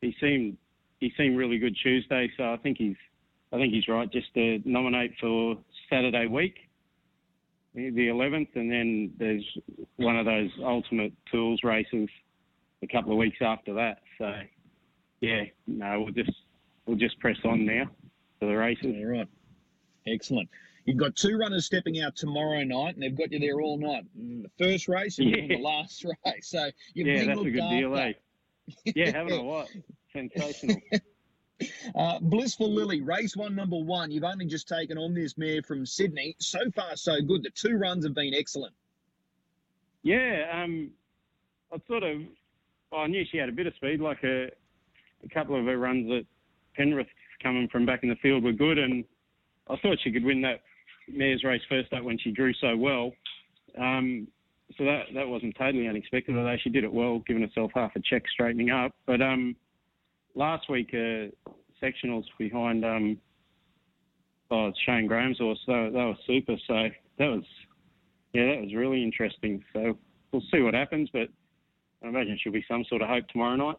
he 0.00 0.14
seemed 0.20 0.56
he 1.00 1.12
seemed 1.16 1.36
really 1.36 1.58
good 1.58 1.76
Tuesday. 1.82 2.30
So 2.36 2.52
I 2.52 2.56
think 2.58 2.78
he's 2.78 2.96
I 3.52 3.56
think 3.56 3.72
he's 3.72 3.88
right 3.88 4.10
just 4.10 4.32
to 4.34 4.60
nominate 4.64 5.12
for 5.20 5.58
Saturday 5.90 6.26
week, 6.26 6.69
the 7.74 8.08
11th, 8.08 8.48
and 8.56 8.70
then 8.70 9.12
there's 9.18 9.44
one 9.96 10.16
of 10.16 10.26
those 10.26 10.50
ultimate 10.62 11.12
tools 11.30 11.60
races 11.62 12.08
a 12.82 12.86
couple 12.86 13.12
of 13.12 13.18
weeks 13.18 13.38
after 13.40 13.74
that. 13.74 13.98
So 14.18 14.32
yeah, 15.20 15.44
no, 15.66 16.00
we'll 16.02 16.12
just 16.14 16.32
we'll 16.86 16.96
just 16.96 17.18
press 17.20 17.36
on 17.44 17.64
now 17.64 17.84
for 18.38 18.46
the 18.46 18.56
races. 18.56 18.94
All 18.98 19.04
right. 19.06 19.28
Excellent. 20.06 20.48
You've 20.86 20.96
got 20.96 21.14
two 21.14 21.36
runners 21.36 21.66
stepping 21.66 22.00
out 22.00 22.16
tomorrow 22.16 22.64
night, 22.64 22.94
and 22.94 23.02
they've 23.02 23.16
got 23.16 23.30
you 23.30 23.38
there 23.38 23.60
all 23.60 23.78
night. 23.78 24.04
Mm, 24.18 24.42
The 24.42 24.50
first 24.58 24.88
race 24.88 25.18
and 25.18 25.28
Yeah. 25.30 25.46
the 25.56 25.58
last 25.62 26.04
race. 26.26 26.48
So 26.48 26.70
you've 26.94 27.06
Yeah, 27.06 27.18
been 27.20 27.28
that's 27.28 27.40
a 27.40 27.50
good 27.50 27.68
deal, 27.70 27.96
eh? 27.96 28.12
Yeah, 28.94 29.10
haven't 29.12 29.34
I? 29.34 29.42
What? 29.42 29.68
Sensational. 30.12 30.80
Uh, 31.94 32.18
Blissful 32.20 32.72
Lily, 32.72 33.00
race 33.00 33.36
one, 33.36 33.54
number 33.54 33.76
one. 33.76 34.10
You've 34.10 34.24
only 34.24 34.46
just 34.46 34.68
taken 34.68 34.98
on 34.98 35.14
this 35.14 35.36
mare 35.36 35.62
from 35.62 35.84
Sydney. 35.84 36.36
So 36.38 36.58
far, 36.74 36.96
so 36.96 37.20
good. 37.20 37.42
The 37.42 37.50
two 37.50 37.76
runs 37.76 38.04
have 38.04 38.14
been 38.14 38.34
excellent. 38.34 38.74
Yeah, 40.02 40.46
um, 40.52 40.90
I 41.72 41.76
sort 41.86 42.02
of, 42.02 42.22
I 42.92 43.06
knew 43.06 43.24
she 43.30 43.36
had 43.38 43.48
a 43.48 43.52
bit 43.52 43.66
of 43.66 43.74
speed. 43.74 44.00
Like 44.00 44.22
a, 44.24 44.46
a 45.24 45.28
couple 45.32 45.58
of 45.58 45.66
her 45.66 45.76
runs 45.76 46.10
at 46.10 46.24
Penrith 46.74 47.06
coming 47.42 47.68
from 47.68 47.86
back 47.86 48.02
in 48.02 48.08
the 48.08 48.16
field 48.16 48.44
were 48.44 48.52
good, 48.52 48.78
and 48.78 49.04
I 49.68 49.76
thought 49.76 49.98
she 50.02 50.12
could 50.12 50.24
win 50.24 50.40
that 50.42 50.62
mare's 51.08 51.44
race 51.44 51.62
first 51.68 51.92
up 51.92 52.04
when 52.04 52.18
she 52.18 52.30
drew 52.30 52.52
so 52.54 52.76
well. 52.76 53.12
Um, 53.78 54.28
so 54.78 54.84
that 54.84 55.06
that 55.14 55.28
wasn't 55.28 55.56
totally 55.56 55.88
unexpected, 55.88 56.36
although 56.36 56.56
she 56.62 56.70
did 56.70 56.84
it 56.84 56.92
well, 56.92 57.18
giving 57.26 57.42
herself 57.42 57.72
half 57.74 57.96
a 57.96 58.00
check 58.00 58.22
straightening 58.32 58.70
up. 58.70 58.92
But 59.06 59.20
um, 59.20 59.56
last 60.34 60.68
week, 60.68 60.90
uh, 60.92 61.28
sectionals 61.82 62.24
behind 62.38 62.84
um, 62.84 63.18
oh, 64.50 64.72
Shane 64.86 65.06
Graham's 65.06 65.38
horse, 65.38 65.58
they, 65.66 65.72
were- 65.72 65.90
they 65.90 66.04
were 66.04 66.16
super. 66.26 66.56
So 66.66 66.88
that 67.18 67.26
was 67.26 67.44
yeah, 68.32 68.46
that 68.46 68.62
was 68.62 68.74
really 68.74 69.02
interesting. 69.02 69.64
So 69.72 69.98
we'll 70.32 70.42
see 70.52 70.60
what 70.60 70.74
happens, 70.74 71.08
but 71.12 71.28
I 72.02 72.08
imagine 72.08 72.38
she'll 72.40 72.52
be 72.52 72.64
some 72.68 72.84
sort 72.84 73.02
of 73.02 73.08
hope 73.08 73.26
tomorrow 73.28 73.56
night. 73.56 73.76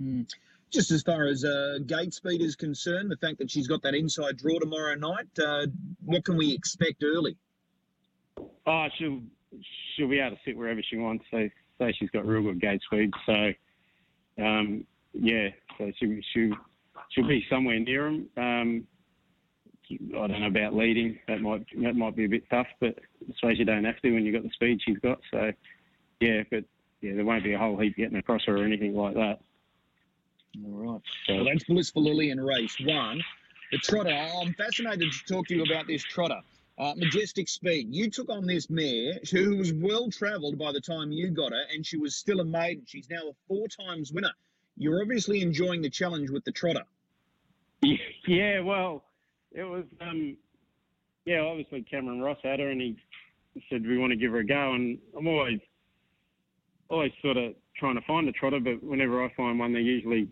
Mm. 0.00 0.30
Just 0.70 0.92
as 0.92 1.02
far 1.02 1.26
as 1.26 1.44
uh, 1.44 1.78
gate 1.86 2.14
speed 2.14 2.42
is 2.42 2.54
concerned, 2.54 3.10
the 3.10 3.16
fact 3.16 3.38
that 3.38 3.50
she's 3.50 3.66
got 3.66 3.82
that 3.82 3.94
inside 3.94 4.36
draw 4.36 4.58
tomorrow 4.60 4.94
night, 4.94 5.26
uh, 5.44 5.66
what 6.04 6.24
can 6.24 6.36
we 6.36 6.52
expect 6.52 7.02
early? 7.02 7.36
Oh, 8.66 8.86
she'll 8.96 9.20
she'll 9.96 10.08
be 10.08 10.20
able 10.20 10.36
to 10.36 10.42
sit 10.44 10.56
wherever 10.56 10.80
she 10.82 10.96
wants. 10.96 11.24
So 11.30 11.48
say 11.80 11.92
she's 11.98 12.10
got 12.10 12.24
real 12.26 12.42
good 12.42 12.60
gate 12.60 12.80
speed. 12.86 13.10
So 13.26 13.52
um, 14.44 14.84
yeah, 15.12 15.48
so 15.78 15.90
she 15.98 16.22
she 16.32 16.52
she'll 17.10 17.28
be 17.28 17.44
somewhere 17.50 17.78
near 17.78 18.06
him. 18.06 18.28
Um, 18.36 18.86
I 19.90 20.26
don't 20.28 20.40
know 20.40 20.46
about 20.46 20.74
leading. 20.76 21.18
That 21.26 21.40
might 21.40 21.66
that 21.82 21.96
might 21.96 22.16
be 22.16 22.24
a 22.24 22.28
bit 22.28 22.48
tough, 22.50 22.68
but 22.80 22.96
I 23.28 23.32
suppose 23.38 23.58
you 23.58 23.64
don't 23.64 23.84
have 23.84 24.00
to 24.00 24.12
when 24.12 24.24
you've 24.24 24.34
got 24.34 24.44
the 24.44 24.50
speed 24.50 24.80
she's 24.84 24.98
got. 24.98 25.18
So 25.30 25.52
yeah, 26.20 26.42
but 26.50 26.64
yeah, 27.00 27.14
there 27.14 27.24
won't 27.24 27.44
be 27.44 27.54
a 27.54 27.58
whole 27.58 27.78
heap 27.78 27.96
getting 27.96 28.18
across 28.18 28.42
her 28.46 28.56
or 28.56 28.64
anything 28.64 28.94
like 28.94 29.14
that. 29.14 29.40
All 30.64 30.92
right. 30.92 31.00
So 31.26 31.34
Well, 31.36 31.44
that's 31.44 31.64
Blissful 31.64 32.02
Lily 32.02 32.30
in 32.30 32.40
race 32.40 32.76
one. 32.80 33.22
the 33.72 33.78
trotter. 33.78 34.10
I'm 34.10 34.52
fascinated 34.54 35.10
to 35.12 35.32
talk 35.34 35.46
to 35.48 35.56
you 35.56 35.62
about 35.64 35.86
this 35.86 36.02
trotter. 36.02 36.40
Uh, 36.78 36.94
majestic 36.96 37.48
speed. 37.48 37.88
You 37.90 38.08
took 38.10 38.30
on 38.30 38.46
this 38.46 38.70
mare 38.70 39.12
who 39.30 39.56
was 39.56 39.72
well 39.74 40.10
travelled 40.10 40.58
by 40.58 40.72
the 40.72 40.80
time 40.80 41.12
you 41.12 41.30
got 41.30 41.52
her, 41.52 41.62
and 41.74 41.84
she 41.84 41.98
was 41.98 42.16
still 42.16 42.40
a 42.40 42.44
maiden. 42.44 42.84
She's 42.86 43.08
now 43.10 43.28
a 43.28 43.32
four 43.48 43.68
times 43.68 44.12
winner. 44.12 44.32
You're 44.80 45.02
obviously 45.02 45.42
enjoying 45.42 45.82
the 45.82 45.90
challenge 45.90 46.30
with 46.30 46.44
the 46.44 46.52
trotter. 46.52 46.84
Yeah, 48.26 48.60
well, 48.60 49.02
it 49.50 49.64
was, 49.64 49.84
um, 50.00 50.36
yeah, 51.24 51.40
obviously 51.40 51.82
Cameron 51.82 52.20
Ross 52.20 52.36
had 52.44 52.60
her, 52.60 52.68
and 52.68 52.80
he 52.80 52.96
said 53.68 53.84
we 53.84 53.98
want 53.98 54.10
to 54.10 54.16
give 54.16 54.30
her 54.32 54.38
a 54.38 54.46
go, 54.46 54.74
and 54.74 54.98
I'm 55.16 55.26
always, 55.26 55.58
always 56.90 57.10
sort 57.22 57.38
of 57.38 57.54
trying 57.76 57.96
to 57.96 58.02
find 58.06 58.28
a 58.28 58.32
trotter, 58.32 58.60
but 58.60 58.82
whenever 58.84 59.24
I 59.24 59.32
find 59.34 59.58
one, 59.58 59.72
they're 59.72 59.80
usually 59.80 60.28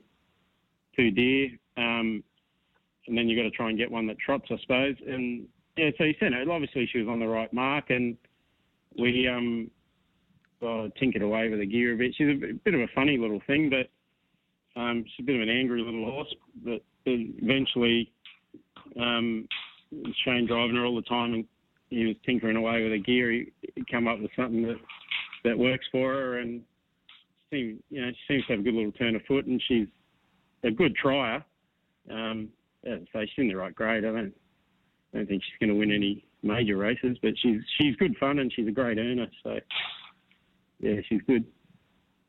too 0.94 1.10
dear. 1.10 1.48
Um, 1.78 2.22
and 3.06 3.16
then 3.16 3.26
you've 3.28 3.38
got 3.38 3.50
to 3.50 3.56
try 3.56 3.70
and 3.70 3.78
get 3.78 3.90
one 3.90 4.06
that 4.06 4.18
trots, 4.18 4.44
I 4.50 4.58
suppose. 4.60 4.94
And 5.06 5.48
yeah, 5.76 5.90
so 5.96 6.04
he 6.04 6.14
sent 6.20 6.34
her. 6.34 6.44
Obviously, 6.50 6.88
she 6.92 6.98
was 6.98 7.08
on 7.08 7.20
the 7.20 7.26
right 7.26 7.52
mark, 7.52 7.88
and 7.88 8.16
we 8.98 9.26
um, 9.26 9.70
well, 10.60 10.88
tinkered 11.00 11.22
away 11.22 11.48
with 11.48 11.58
the 11.58 11.66
gear 11.66 11.94
a 11.94 11.96
bit. 11.96 12.14
She's 12.16 12.28
a 12.28 12.52
bit 12.52 12.74
of 12.74 12.80
a 12.80 12.88
funny 12.94 13.16
little 13.16 13.40
thing, 13.46 13.70
but 13.70 13.88
um, 14.78 15.04
she's 15.04 15.24
a 15.24 15.26
bit 15.26 15.36
of 15.36 15.42
an 15.42 15.48
angry 15.48 15.82
little 15.82 16.04
horse. 16.04 16.34
But 16.64 16.82
eventually, 17.06 18.10
um, 19.00 19.48
Shane 20.24 20.46
driving 20.46 20.76
her 20.76 20.84
all 20.84 20.96
the 20.96 21.02
time, 21.02 21.34
and 21.34 21.44
he 21.90 22.06
was 22.06 22.16
tinkering 22.24 22.56
away 22.56 22.82
with 22.82 22.92
the 22.92 22.98
gear. 22.98 23.30
He, 23.30 23.52
he 23.74 23.84
come 23.90 24.06
up 24.06 24.20
with 24.20 24.30
something 24.36 24.62
that 24.62 24.76
that 25.44 25.58
works 25.58 25.86
for 25.92 26.12
her, 26.12 26.38
and 26.38 26.62
seem, 27.50 27.82
you 27.90 28.00
know, 28.00 28.10
she 28.10 28.34
seems 28.34 28.46
to 28.46 28.52
have 28.52 28.60
a 28.60 28.62
good 28.62 28.74
little 28.74 28.92
turn 28.92 29.16
of 29.16 29.22
foot, 29.26 29.46
and 29.46 29.62
she's 29.66 29.86
a 30.64 30.70
good 30.70 30.94
trier. 30.96 31.44
Um, 32.10 32.48
so 32.84 33.20
she's 33.20 33.30
in 33.38 33.48
the 33.48 33.54
right 33.54 33.74
grade. 33.74 34.04
I 34.04 34.12
don't, 34.12 34.34
I 35.12 35.18
don't 35.18 35.26
think 35.26 35.42
she's 35.42 35.58
going 35.60 35.70
to 35.70 35.78
win 35.78 35.92
any 35.92 36.24
major 36.42 36.76
races, 36.76 37.16
but 37.22 37.32
she's 37.42 37.60
she's 37.78 37.96
good 37.96 38.16
fun 38.18 38.38
and 38.38 38.52
she's 38.54 38.68
a 38.68 38.72
great 38.72 38.98
earner. 38.98 39.26
So 39.42 39.58
yeah, 40.80 41.00
she's 41.08 41.20
good. 41.26 41.44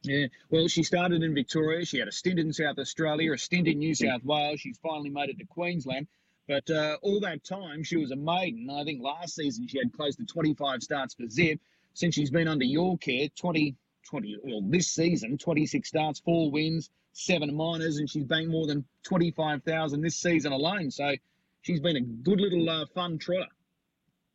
Yeah, 0.03 0.27
well, 0.49 0.67
she 0.67 0.83
started 0.83 1.23
in 1.23 1.33
Victoria. 1.33 1.85
She 1.85 1.99
had 1.99 2.07
a 2.07 2.11
stint 2.11 2.39
in 2.39 2.53
South 2.53 2.79
Australia, 2.79 3.33
a 3.33 3.37
stint 3.37 3.67
in 3.67 3.79
New 3.79 3.93
South 3.93 4.23
Wales. 4.23 4.61
She's 4.61 4.77
finally 4.77 5.09
made 5.09 5.29
it 5.29 5.39
to 5.39 5.45
Queensland. 5.45 6.07
But 6.47 6.69
uh, 6.69 6.97
all 7.01 7.19
that 7.19 7.43
time, 7.43 7.83
she 7.83 7.97
was 7.97 8.11
a 8.11 8.15
maiden. 8.15 8.69
I 8.71 8.83
think 8.83 9.03
last 9.03 9.35
season 9.35 9.67
she 9.67 9.77
had 9.77 9.91
close 9.93 10.15
to 10.15 10.25
25 10.25 10.81
starts 10.81 11.13
for 11.13 11.27
Zip. 11.29 11.59
Since 11.93 12.15
she's 12.15 12.31
been 12.31 12.47
under 12.47 12.65
your 12.65 12.97
care, 12.97 13.27
20, 13.35 13.75
20 14.09 14.37
well, 14.43 14.61
this 14.63 14.89
season, 14.89 15.37
26 15.37 15.87
starts, 15.87 16.19
four 16.19 16.49
wins, 16.49 16.89
seven 17.13 17.53
minors, 17.53 17.97
and 17.97 18.09
she's 18.09 18.23
banked 18.23 18.49
more 18.49 18.67
than 18.67 18.85
25,000 19.03 20.01
this 20.01 20.15
season 20.15 20.53
alone. 20.53 20.91
So 20.91 21.13
she's 21.61 21.81
been 21.81 21.97
a 21.97 22.01
good 22.01 22.39
little 22.39 22.69
uh, 22.69 22.85
fun 22.95 23.17
trotter. 23.17 23.51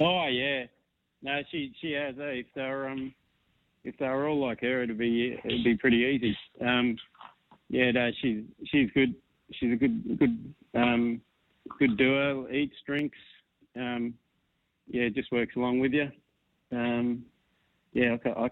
Oh 0.00 0.26
yeah, 0.26 0.64
no, 1.22 1.40
she 1.50 1.72
she 1.80 1.92
has. 1.92 2.16
Eh? 2.18 2.42
They're 2.54 2.88
um, 2.88 3.14
if 3.84 3.96
they 3.98 4.08
were 4.08 4.28
all 4.28 4.40
like 4.40 4.60
her, 4.62 4.82
it'd 4.82 4.98
be 4.98 5.38
it'd 5.44 5.64
be 5.64 5.76
pretty 5.76 5.98
easy. 5.98 6.36
Um, 6.60 6.96
yeah, 7.68 7.90
no, 7.90 8.10
she's 8.20 8.42
she's 8.66 8.90
good. 8.92 9.14
She's 9.52 9.72
a 9.72 9.76
good 9.76 10.18
good 10.18 10.54
um, 10.74 11.20
good 11.78 11.96
doer. 11.96 12.50
Eats, 12.50 12.76
drinks. 12.86 13.18
Um, 13.76 14.14
yeah, 14.88 15.08
just 15.08 15.30
works 15.32 15.56
along 15.56 15.80
with 15.80 15.92
you. 15.92 16.10
Um, 16.72 17.24
yeah, 17.92 18.16
I, 18.24 18.28
I, 18.28 18.50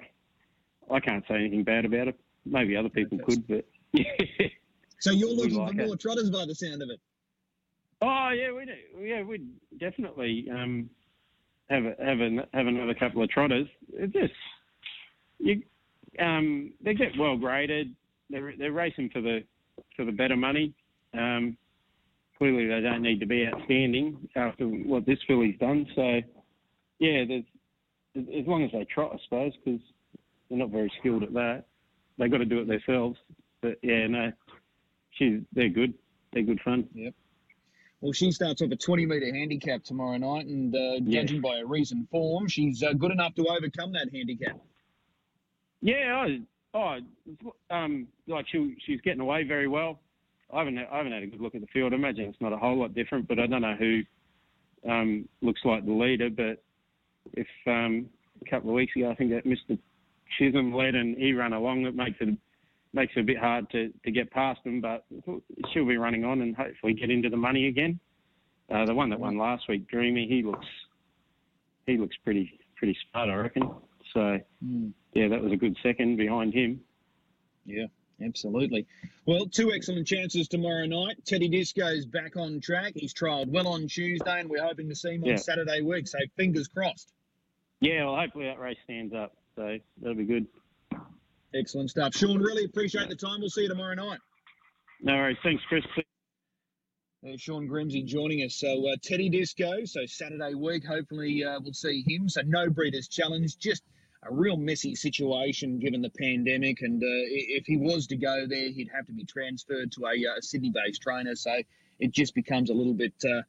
I 0.97 1.01
can't 1.01 1.25
say 1.29 1.35
anything 1.35 1.65
bad 1.65 1.85
about 1.85 2.09
it. 2.09 2.21
Maybe 2.45 2.77
other 2.77 2.89
people 2.89 3.19
could, 3.19 3.47
but 3.47 3.65
so 5.01 5.13
you're 5.13 5.31
looking 5.31 5.57
like 5.57 5.77
for 5.77 5.87
more 5.87 5.97
trotters 5.97 6.31
by 6.31 6.45
the 6.47 6.55
sound 6.55 6.83
of 6.83 6.91
it. 6.91 7.01
Oh 8.01 8.31
yeah, 8.31 8.53
we 8.53 8.65
do. 8.67 9.05
Yeah, 9.05 9.23
we 9.23 9.47
definitely 9.79 10.49
um, 10.51 10.91
have 11.71 11.85
a, 11.85 11.95
have 12.05 12.21
a, 12.21 12.49
have 12.53 12.67
another 12.67 12.95
couple 12.95 13.23
of 13.23 13.31
trotters. 13.31 13.69
It 13.93 14.13
just 14.13 14.33
you 15.39 15.63
um, 16.19 16.73
they 16.83 16.95
get 16.95 17.19
well 17.19 17.37
graded. 17.37 17.95
They're 18.31 18.53
they're 18.59 18.73
racing 18.73 19.11
for 19.13 19.21
the 19.21 19.41
for 19.97 20.05
the 20.05 20.13
better 20.13 20.37
money. 20.37 20.75
Um, 21.15 21.57
clearly, 22.39 22.67
they 22.67 22.81
don't 22.81 23.03
need 23.03 23.21
to 23.21 23.27
be 23.27 23.47
outstanding 23.47 24.29
after 24.37 24.65
what 24.65 25.07
this 25.07 25.19
filly's 25.27 25.59
done. 25.59 25.87
So 25.95 26.21
yeah, 26.99 27.25
as 28.17 28.47
long 28.47 28.65
as 28.65 28.71
they 28.73 28.85
trot, 28.85 29.13
I 29.15 29.19
suppose, 29.25 29.53
because 29.65 29.81
they're 30.49 30.59
not 30.59 30.71
very 30.71 30.93
skilled 31.01 31.23
at 31.23 31.33
that. 31.35 31.65
They've 32.19 32.31
got 32.31 32.39
to 32.39 32.45
do 32.45 32.61
it 32.61 32.69
themselves. 32.69 33.19
But 33.61 33.79
yeah, 33.83 34.07
no, 34.07 34.33
she's 35.13 35.41
they're 35.53 35.69
good. 35.69 35.95
They're 36.33 36.43
good 36.43 36.61
fun. 36.65 36.89
Yep. 36.95 37.15
Well, 38.01 38.13
she 38.13 38.33
starts 38.33 38.61
off 38.61 38.71
a 38.73 38.77
20 38.77 39.07
metre 39.07 39.33
handicap 39.33 39.85
tomorrow 39.85 40.17
night, 40.17 40.47
and 40.47 40.75
uh, 40.75 40.99
judging 41.09 41.41
by 41.41 41.59
her 41.59 41.67
recent 41.67 42.11
form, 42.11 42.49
she's 42.49 42.83
uh, 42.83 42.95
good 42.95 43.13
enough 43.13 43.35
to 43.37 43.47
overcome 43.47 43.93
that 43.93 44.09
handicap. 44.13 44.59
Yeah, 45.83 46.25
I, 46.25 46.39
oh, 46.75 47.75
um, 47.75 48.07
like 48.29 48.47
she 48.51 48.77
she's 48.87 49.01
getting 49.01 49.21
away 49.21 49.43
very 49.43 49.69
well. 49.69 49.99
I 50.53 50.61
haven't 50.61 50.79
I 50.79 50.97
haven't 50.97 51.13
had 51.13 51.23
a 51.25 51.27
good 51.27 51.41
look 51.41 51.55
at 51.55 51.61
the 51.61 51.67
field. 51.67 51.93
I 51.93 51.97
imagine 51.97 52.25
it's 52.25 52.41
not 52.41 52.53
a 52.53 52.57
whole 52.57 52.79
lot 52.79 52.95
different, 52.95 53.27
but 53.29 53.39
I 53.39 53.47
don't 53.47 53.63
know 53.63 53.77
who 53.77 54.03
um, 54.89 55.29
looks 55.41 55.61
like 55.65 55.85
the 55.85 55.93
leader. 55.93 56.31
But 56.31 56.63
if 57.33 57.49
um, 57.67 58.09
a 58.45 58.51
couple 58.51 58.71
of 58.71 58.75
weeks 58.75 58.95
ago, 58.97 59.11
I 59.11 59.15
think 59.17 59.31
that 59.31 59.45
Mr. 59.45 59.79
Chisholm 60.39 60.73
led 60.73 60.95
and 60.95 61.17
he 61.17 61.33
ran 61.33 61.53
along, 61.53 61.85
it 61.87 61.97
makes 61.97 62.17
it 62.21 62.37
makes 62.93 63.13
it 63.17 63.21
a 63.21 63.25
bit 63.25 63.39
hard 63.39 63.69
to, 63.71 63.91
to 64.05 64.11
get 64.11 64.31
past 64.31 64.63
them, 64.65 64.81
but 64.81 65.05
she'll 65.73 65.87
be 65.87 65.97
running 65.97 66.25
on 66.25 66.43
and 66.43 66.55
hopefully 66.55 66.93
get 66.93 67.11
into 67.11 67.31
the 67.31 67.37
money 67.37 67.69
again. 67.69 67.99
Uh, 68.73 68.85
the 68.85 68.95
one 68.95 69.09
that 69.11 69.19
won 69.19 69.39
last 69.39 69.65
week, 69.69 69.89
Dreamy, 69.89 70.27
he 70.29 70.43
looks 70.43 70.67
he 71.87 71.97
looks 71.97 72.17
pretty 72.25 72.61
pretty 72.77 72.97
smart, 73.11 73.29
I 73.29 73.35
reckon. 73.35 73.71
So 74.13 74.39
mm. 74.65 74.93
yeah, 75.15 75.29
that 75.29 75.43
was 75.43 75.53
a 75.53 75.57
good 75.57 75.77
second 75.83 76.17
behind 76.17 76.55
him. 76.55 76.81
Yeah, 77.65 77.87
absolutely. 78.25 78.87
Well, 79.27 79.47
two 79.47 79.73
excellent 79.73 80.07
chances 80.07 80.49
tomorrow 80.49 80.87
night. 80.87 81.17
Teddy 81.25 81.49
Disco's 81.49 82.07
back 82.07 82.37
on 82.37 82.61
track. 82.61 82.93
He's 82.97 83.15
trialled 83.15 83.49
well 83.49 83.69
on 83.69 83.89
Tuesday, 83.89 84.41
and 84.41 84.51
we're 84.51 84.65
hoping 84.65 84.89
to 84.89 84.95
see 84.95 85.15
him 85.15 85.25
on 85.25 85.39
Saturday 85.39 85.81
week. 85.81 86.09
So 86.09 86.19
fingers 86.37 86.69
crossed. 86.69 87.13
Yeah, 87.81 88.05
well, 88.05 88.17
hopefully 88.17 88.47
that 88.47 88.59
race 88.61 88.79
stands 88.85 89.15
up. 89.15 89.33
So 89.57 89.77
that'll 90.01 90.17
be 90.17 90.25
good. 90.25 90.47
Excellent 91.55 91.91
stuff. 91.91 92.15
Sean, 92.15 92.41
really 92.41 92.65
appreciate 92.65 93.09
the 93.09 93.17
time. 93.17 93.41
We'll 93.41 93.51
see 93.51 93.63
you 93.63 93.69
tomorrow 93.69 93.95
night. 93.95 94.19
No 95.03 95.15
worries. 95.15 95.37
Thanks, 95.43 95.63
Chris. 95.69 95.85
Uh, 95.97 97.37
Sean 97.37 97.69
Grimsey 97.69 98.05
joining 98.05 98.39
us. 98.41 98.55
So 98.55 98.89
uh, 98.89 98.97
Teddy 99.03 99.29
Disco. 99.29 99.85
So 99.85 100.07
Saturday 100.07 100.55
week, 100.55 100.85
hopefully 100.87 101.45
uh, 101.45 101.61
we'll 101.63 101.73
see 101.73 102.05
him. 102.07 102.29
So 102.29 102.43
no 102.45 102.71
Breeders' 102.71 103.09
Challenge. 103.09 103.57
Just 103.59 103.83
a 104.25 104.33
real 104.33 104.57
messy 104.57 104.95
situation 104.95 105.79
given 105.79 106.01
the 106.01 106.11
pandemic. 106.11 106.83
And 106.83 107.03
uh, 107.03 107.07
if 107.07 107.67
he 107.67 107.77
was 107.77 108.07
to 108.09 108.17
go 108.17 108.47
there, 108.47 108.71
he'd 108.71 108.91
have 108.95 109.07
to 109.07 109.13
be 109.13 109.25
transferred 109.25 109.91
to 109.93 110.07
a, 110.07 110.11
uh, 110.11 110.41
Sydney-based 110.41 111.03
trainer. 111.03 111.35
So 111.35 111.61
it 111.99 112.13
just 112.13 112.35
becomes 112.35 112.71
a 112.71 112.75
little 112.75 112.95
bit 112.95 113.15
uh, 113.25 113.43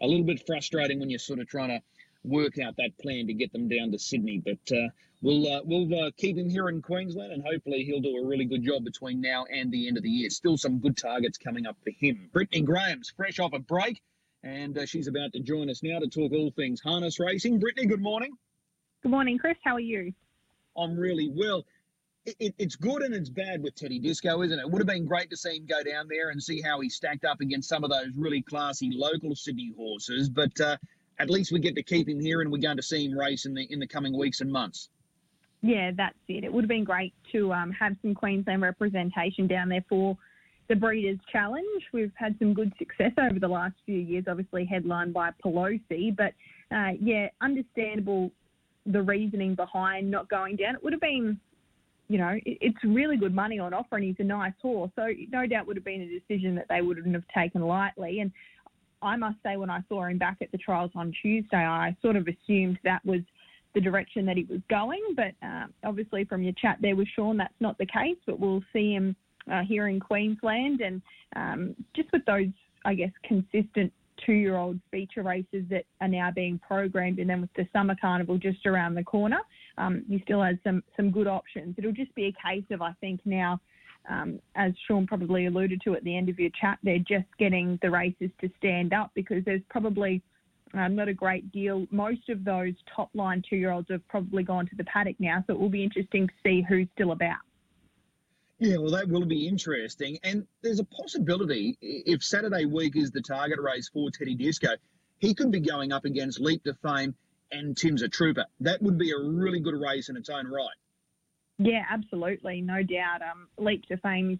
a 0.00 0.06
little 0.06 0.24
bit 0.24 0.44
frustrating 0.46 0.98
when 0.98 1.10
you're 1.10 1.18
sort 1.18 1.38
of 1.38 1.46
trying 1.46 1.68
to 1.68 1.80
work 2.24 2.58
out 2.58 2.74
that 2.76 2.98
plan 3.00 3.26
to 3.26 3.34
get 3.34 3.52
them 3.52 3.68
down 3.68 3.92
to 3.92 3.98
Sydney. 3.98 4.42
But 4.44 4.76
uh, 4.76 4.88
we'll 5.22 5.46
uh, 5.46 5.60
we'll 5.64 6.06
uh, 6.06 6.10
keep 6.16 6.36
him 6.38 6.48
here 6.48 6.68
in 6.68 6.80
Queensland, 6.80 7.32
and 7.32 7.42
hopefully 7.42 7.84
he'll 7.84 8.00
do 8.00 8.16
a 8.16 8.26
really 8.26 8.46
good 8.46 8.62
job 8.62 8.84
between 8.84 9.20
now 9.20 9.44
and 9.52 9.70
the 9.70 9.88
end 9.88 9.98
of 9.98 10.02
the 10.02 10.10
year. 10.10 10.30
Still 10.30 10.56
some 10.56 10.78
good 10.78 10.96
targets 10.96 11.38
coming 11.38 11.66
up 11.66 11.76
for 11.84 11.90
him. 11.90 12.30
Brittany 12.32 12.62
Graham's 12.62 13.12
fresh 13.14 13.38
off 13.38 13.52
a 13.52 13.58
break, 13.58 14.02
and 14.42 14.78
she's 14.86 15.06
about 15.06 15.32
to 15.34 15.40
join 15.40 15.68
us 15.68 15.82
now 15.82 15.98
to 15.98 16.08
talk 16.08 16.32
all 16.32 16.50
things 16.50 16.80
harness 16.80 17.20
racing. 17.20 17.58
Brittany, 17.58 17.86
good 17.86 18.02
morning. 18.02 18.36
Good 19.04 19.10
morning, 19.10 19.36
Chris. 19.36 19.58
How 19.62 19.74
are 19.74 19.80
you? 19.80 20.14
I'm 20.78 20.96
really 20.96 21.28
well. 21.28 21.66
It, 22.24 22.36
it, 22.40 22.54
it's 22.56 22.74
good 22.74 23.02
and 23.02 23.14
it's 23.14 23.28
bad 23.28 23.62
with 23.62 23.74
Teddy 23.74 23.98
Disco, 23.98 24.40
isn't 24.40 24.58
it? 24.58 24.62
It 24.62 24.70
would 24.70 24.80
have 24.80 24.86
been 24.86 25.04
great 25.04 25.28
to 25.28 25.36
see 25.36 25.58
him 25.58 25.66
go 25.66 25.82
down 25.82 26.08
there 26.08 26.30
and 26.30 26.42
see 26.42 26.62
how 26.62 26.80
he 26.80 26.88
stacked 26.88 27.26
up 27.26 27.42
against 27.42 27.68
some 27.68 27.84
of 27.84 27.90
those 27.90 28.08
really 28.16 28.40
classy 28.40 28.90
local 28.94 29.36
Sydney 29.36 29.74
horses. 29.76 30.30
But 30.30 30.58
uh, 30.58 30.78
at 31.18 31.28
least 31.28 31.52
we 31.52 31.58
get 31.58 31.74
to 31.74 31.82
keep 31.82 32.08
him 32.08 32.18
here 32.18 32.40
and 32.40 32.50
we're 32.50 32.62
going 32.62 32.78
to 32.78 32.82
see 32.82 33.04
him 33.04 33.18
race 33.18 33.44
in 33.44 33.52
the 33.52 33.70
in 33.70 33.78
the 33.78 33.86
coming 33.86 34.16
weeks 34.16 34.40
and 34.40 34.50
months. 34.50 34.88
Yeah, 35.60 35.90
that's 35.94 36.16
it. 36.28 36.42
It 36.42 36.50
would 36.50 36.64
have 36.64 36.70
been 36.70 36.84
great 36.84 37.12
to 37.32 37.52
um, 37.52 37.72
have 37.72 37.96
some 38.00 38.14
Queensland 38.14 38.62
representation 38.62 39.46
down 39.46 39.68
there 39.68 39.84
for 39.86 40.16
the 40.70 40.76
Breeders' 40.76 41.20
Challenge. 41.30 41.82
We've 41.92 42.10
had 42.14 42.38
some 42.38 42.54
good 42.54 42.72
success 42.78 43.12
over 43.18 43.38
the 43.38 43.48
last 43.48 43.74
few 43.84 43.98
years, 43.98 44.24
obviously 44.28 44.64
headlined 44.64 45.12
by 45.12 45.32
Pelosi, 45.44 46.16
but 46.16 46.32
uh, 46.74 46.92
yeah, 46.98 47.28
understandable 47.42 48.32
the 48.86 49.02
reasoning 49.02 49.54
behind 49.54 50.10
not 50.10 50.28
going 50.28 50.56
down. 50.56 50.74
It 50.74 50.84
would 50.84 50.92
have 50.92 51.00
been, 51.00 51.38
you 52.08 52.18
know, 52.18 52.38
it, 52.44 52.58
it's 52.60 52.78
really 52.84 53.16
good 53.16 53.34
money 53.34 53.58
on 53.58 53.72
offer, 53.72 53.96
and 53.96 54.04
he's 54.04 54.16
a 54.18 54.24
nice 54.24 54.52
horse, 54.60 54.90
so 54.96 55.08
no 55.30 55.46
doubt 55.46 55.66
would 55.66 55.76
have 55.76 55.84
been 55.84 56.02
a 56.02 56.18
decision 56.18 56.54
that 56.56 56.66
they 56.68 56.82
wouldn't 56.82 57.14
have 57.14 57.24
taken 57.34 57.62
lightly. 57.62 58.20
And 58.20 58.30
I 59.02 59.16
must 59.16 59.36
say, 59.42 59.56
when 59.56 59.70
I 59.70 59.80
saw 59.88 60.04
him 60.04 60.18
back 60.18 60.38
at 60.40 60.50
the 60.52 60.58
trials 60.58 60.90
on 60.94 61.12
Tuesday, 61.20 61.56
I 61.56 61.96
sort 62.02 62.16
of 62.16 62.26
assumed 62.26 62.78
that 62.84 63.04
was 63.04 63.20
the 63.74 63.80
direction 63.80 64.24
that 64.26 64.36
he 64.36 64.44
was 64.44 64.60
going. 64.70 65.02
But 65.14 65.34
uh, 65.46 65.66
obviously, 65.84 66.24
from 66.24 66.42
your 66.42 66.54
chat 66.54 66.78
there 66.80 66.96
with 66.96 67.08
Sean, 67.14 67.36
that's 67.36 67.54
not 67.60 67.76
the 67.78 67.86
case. 67.86 68.16
But 68.26 68.40
we'll 68.40 68.62
see 68.72 68.92
him 68.92 69.14
uh, 69.50 69.62
here 69.62 69.88
in 69.88 70.00
Queensland, 70.00 70.80
and 70.80 71.02
um, 71.36 71.76
just 71.94 72.10
with 72.12 72.24
those, 72.24 72.48
I 72.84 72.94
guess, 72.94 73.10
consistent 73.24 73.92
two-year-old 74.24 74.80
feature 74.90 75.22
races 75.22 75.64
that 75.70 75.84
are 76.00 76.08
now 76.08 76.30
being 76.30 76.58
programmed, 76.66 77.18
and 77.18 77.28
then 77.28 77.40
with 77.40 77.52
the 77.54 77.66
summer 77.72 77.96
carnival 78.00 78.38
just 78.38 78.66
around 78.66 78.94
the 78.94 79.04
corner, 79.04 79.40
um, 79.78 80.04
still 80.24 80.42
has 80.42 80.56
some 80.64 80.82
some 80.96 81.10
good 81.10 81.26
options. 81.26 81.74
It'll 81.78 81.92
just 81.92 82.14
be 82.14 82.26
a 82.26 82.48
case 82.48 82.64
of 82.70 82.82
I 82.82 82.92
think 83.00 83.20
now. 83.24 83.60
Um, 84.06 84.38
as 84.54 84.72
Sean 84.86 85.06
probably 85.06 85.46
alluded 85.46 85.80
to 85.84 85.94
at 85.94 86.04
the 86.04 86.14
end 86.14 86.28
of 86.28 86.38
your 86.38 86.50
chat, 86.60 86.78
they're 86.82 86.98
just 86.98 87.24
getting 87.38 87.78
the 87.80 87.90
races 87.90 88.28
to 88.42 88.50
stand 88.58 88.92
up 88.92 89.10
because 89.14 89.42
there's 89.46 89.62
probably 89.70 90.22
um, 90.74 90.94
not 90.94 91.08
a 91.08 91.14
great 91.14 91.50
deal. 91.52 91.86
Most 91.90 92.28
of 92.28 92.44
those 92.44 92.74
top 92.94 93.10
line 93.14 93.42
two 93.48 93.56
year 93.56 93.70
olds 93.70 93.88
have 93.90 94.06
probably 94.08 94.42
gone 94.42 94.66
to 94.66 94.76
the 94.76 94.84
paddock 94.84 95.16
now, 95.18 95.42
so 95.46 95.54
it 95.54 95.58
will 95.58 95.70
be 95.70 95.82
interesting 95.82 96.26
to 96.26 96.34
see 96.42 96.64
who's 96.68 96.88
still 96.94 97.12
about. 97.12 97.38
Yeah, 98.58 98.76
well, 98.76 98.92
that 98.92 99.08
will 99.08 99.26
be 99.26 99.48
interesting. 99.48 100.18
And 100.22 100.46
there's 100.62 100.78
a 100.78 100.84
possibility 100.84 101.76
if 101.80 102.22
Saturday 102.22 102.66
week 102.66 102.96
is 102.96 103.10
the 103.10 103.20
target 103.20 103.58
race 103.60 103.90
for 103.92 104.10
Teddy 104.10 104.34
Disco, 104.34 104.68
he 105.18 105.34
could 105.34 105.50
be 105.50 105.60
going 105.60 105.92
up 105.92 106.04
against 106.04 106.40
Leap 106.40 106.64
to 106.64 106.74
Fame 106.74 107.14
and 107.50 107.76
Tim's 107.76 108.02
a 108.02 108.08
Trooper. 108.08 108.46
That 108.60 108.82
would 108.82 108.98
be 108.98 109.10
a 109.10 109.18
really 109.18 109.60
good 109.60 109.74
race 109.74 110.08
in 110.08 110.16
its 110.16 110.28
own 110.28 110.46
right. 110.46 110.76
Yeah, 111.58 111.84
absolutely, 111.88 112.60
no 112.60 112.82
doubt. 112.82 113.22
Um, 113.22 113.48
Leap 113.58 113.86
to 113.86 113.96
Fame's 113.98 114.38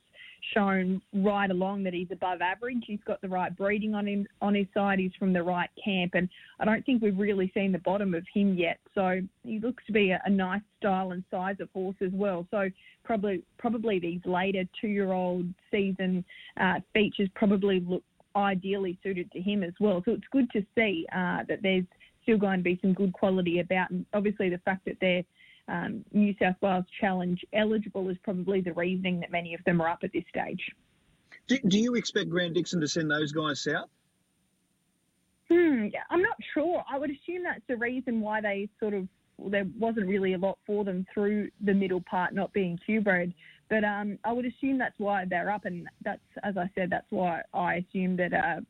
shown 0.53 1.01
right 1.15 1.51
along 1.51 1.85
that 1.85 1.95
he's 1.95 2.11
above 2.11 2.41
average. 2.43 2.85
He's 2.87 3.01
got 3.07 3.21
the 3.21 3.29
right 3.29 3.57
breeding 3.57 3.95
on 3.95 4.07
him 4.07 4.27
on 4.43 4.55
his 4.55 4.67
side. 4.75 4.99
He's 4.99 5.15
from 5.19 5.33
the 5.33 5.43
right 5.43 5.71
camp, 5.83 6.13
and 6.15 6.29
I 6.61 6.65
don't 6.65 6.85
think 6.85 7.03
we've 7.03 7.19
really 7.19 7.51
seen 7.55 7.73
the 7.73 7.79
bottom 7.79 8.15
of 8.15 8.25
him 8.33 8.55
yet. 8.55 8.79
So 8.95 9.21
he 9.43 9.59
looks 9.59 9.85
to 9.87 9.93
be 9.93 10.11
a, 10.11 10.21
a 10.25 10.31
nice 10.31 10.63
style 10.79 11.13
and 11.13 11.25
size 11.31 11.57
of 11.61 11.69
horse 11.73 11.97
as 12.01 12.13
well. 12.13 12.47
So 12.51 12.69
probably 13.05 13.43
probably 13.59 13.99
these 13.99 14.21
later 14.25 14.65
two-year-old 14.81 15.47
season 15.71 16.25
uh, 16.61 16.81
features 16.93 17.29
probably 17.35 17.81
look 17.81 18.03
ideally 18.37 18.99
suited 19.03 19.31
to 19.33 19.41
him 19.41 19.63
as 19.63 19.73
well. 19.81 20.03
So 20.05 20.13
it's 20.13 20.25
good 20.33 20.51
to 20.51 20.65
see 20.75 21.07
uh, 21.13 21.45
that 21.49 21.61
there's 21.63 21.85
still 22.23 22.39
going 22.39 22.59
to 22.59 22.65
be 22.65 22.79
some 22.83 22.93
good 22.93 23.13
quality 23.13 23.61
about, 23.61 23.91
and 23.91 24.05
obviously 24.13 24.49
the 24.49 24.59
fact 24.59 24.85
that 24.87 24.97
they're 25.01 25.23
um, 25.69 26.05
New 26.13 26.35
South 26.41 26.57
Wales 26.61 26.85
Challenge 27.01 27.43
eligible 27.53 28.09
is 28.09 28.17
probably 28.23 28.61
the 28.61 28.73
reasoning 28.73 29.21
that 29.21 29.31
many 29.31 29.55
of 29.55 29.65
them 29.65 29.81
are 29.81 29.89
up 29.89 30.01
at 30.03 30.13
this 30.13 30.25
stage. 30.29 30.61
Do, 31.47 31.59
do 31.69 31.79
you 31.79 31.95
expect 31.95 32.31
Grant 32.31 32.55
Dixon 32.55 32.81
to 32.81 32.89
send 32.89 33.11
those 33.11 33.33
guys 33.33 33.63
south? 33.63 33.89
Hmm, 35.51 35.89
I'm 36.11 36.23
not 36.23 36.37
sure. 36.55 36.83
I 36.91 36.99
would 36.99 37.11
assume 37.11 37.43
that's 37.43 37.63
the 37.69 37.77
reason 37.77 38.21
why 38.21 38.41
they 38.41 38.69
sort 38.81 38.95
of 38.95 39.09
well, 39.37 39.51
there 39.51 39.67
wasn't 39.79 40.07
really 40.07 40.35
a 40.35 40.39
lot 40.39 40.59
for 40.67 40.85
them 40.85 41.07
through 41.13 41.51
the 41.61 41.75
middle 41.75 42.01
part, 42.01 42.35
not 42.35 42.53
being 42.53 42.79
Q-bred. 42.87 43.35
But 43.69 43.85
um, 43.85 44.19
I 44.25 44.33
would 44.33 44.47
assume 44.47 44.79
that's 44.79 44.99
why 44.99 45.25
they're 45.25 45.51
up, 45.51 45.65
and 45.65 45.89
that's 46.05 46.21
as 46.43 46.57
I 46.57 46.71
said, 46.75 46.91
that's 46.91 47.11
why 47.11 47.43
I 47.53 47.77
assumed 47.77 48.19
that 48.19 48.33
uh, 48.33 48.61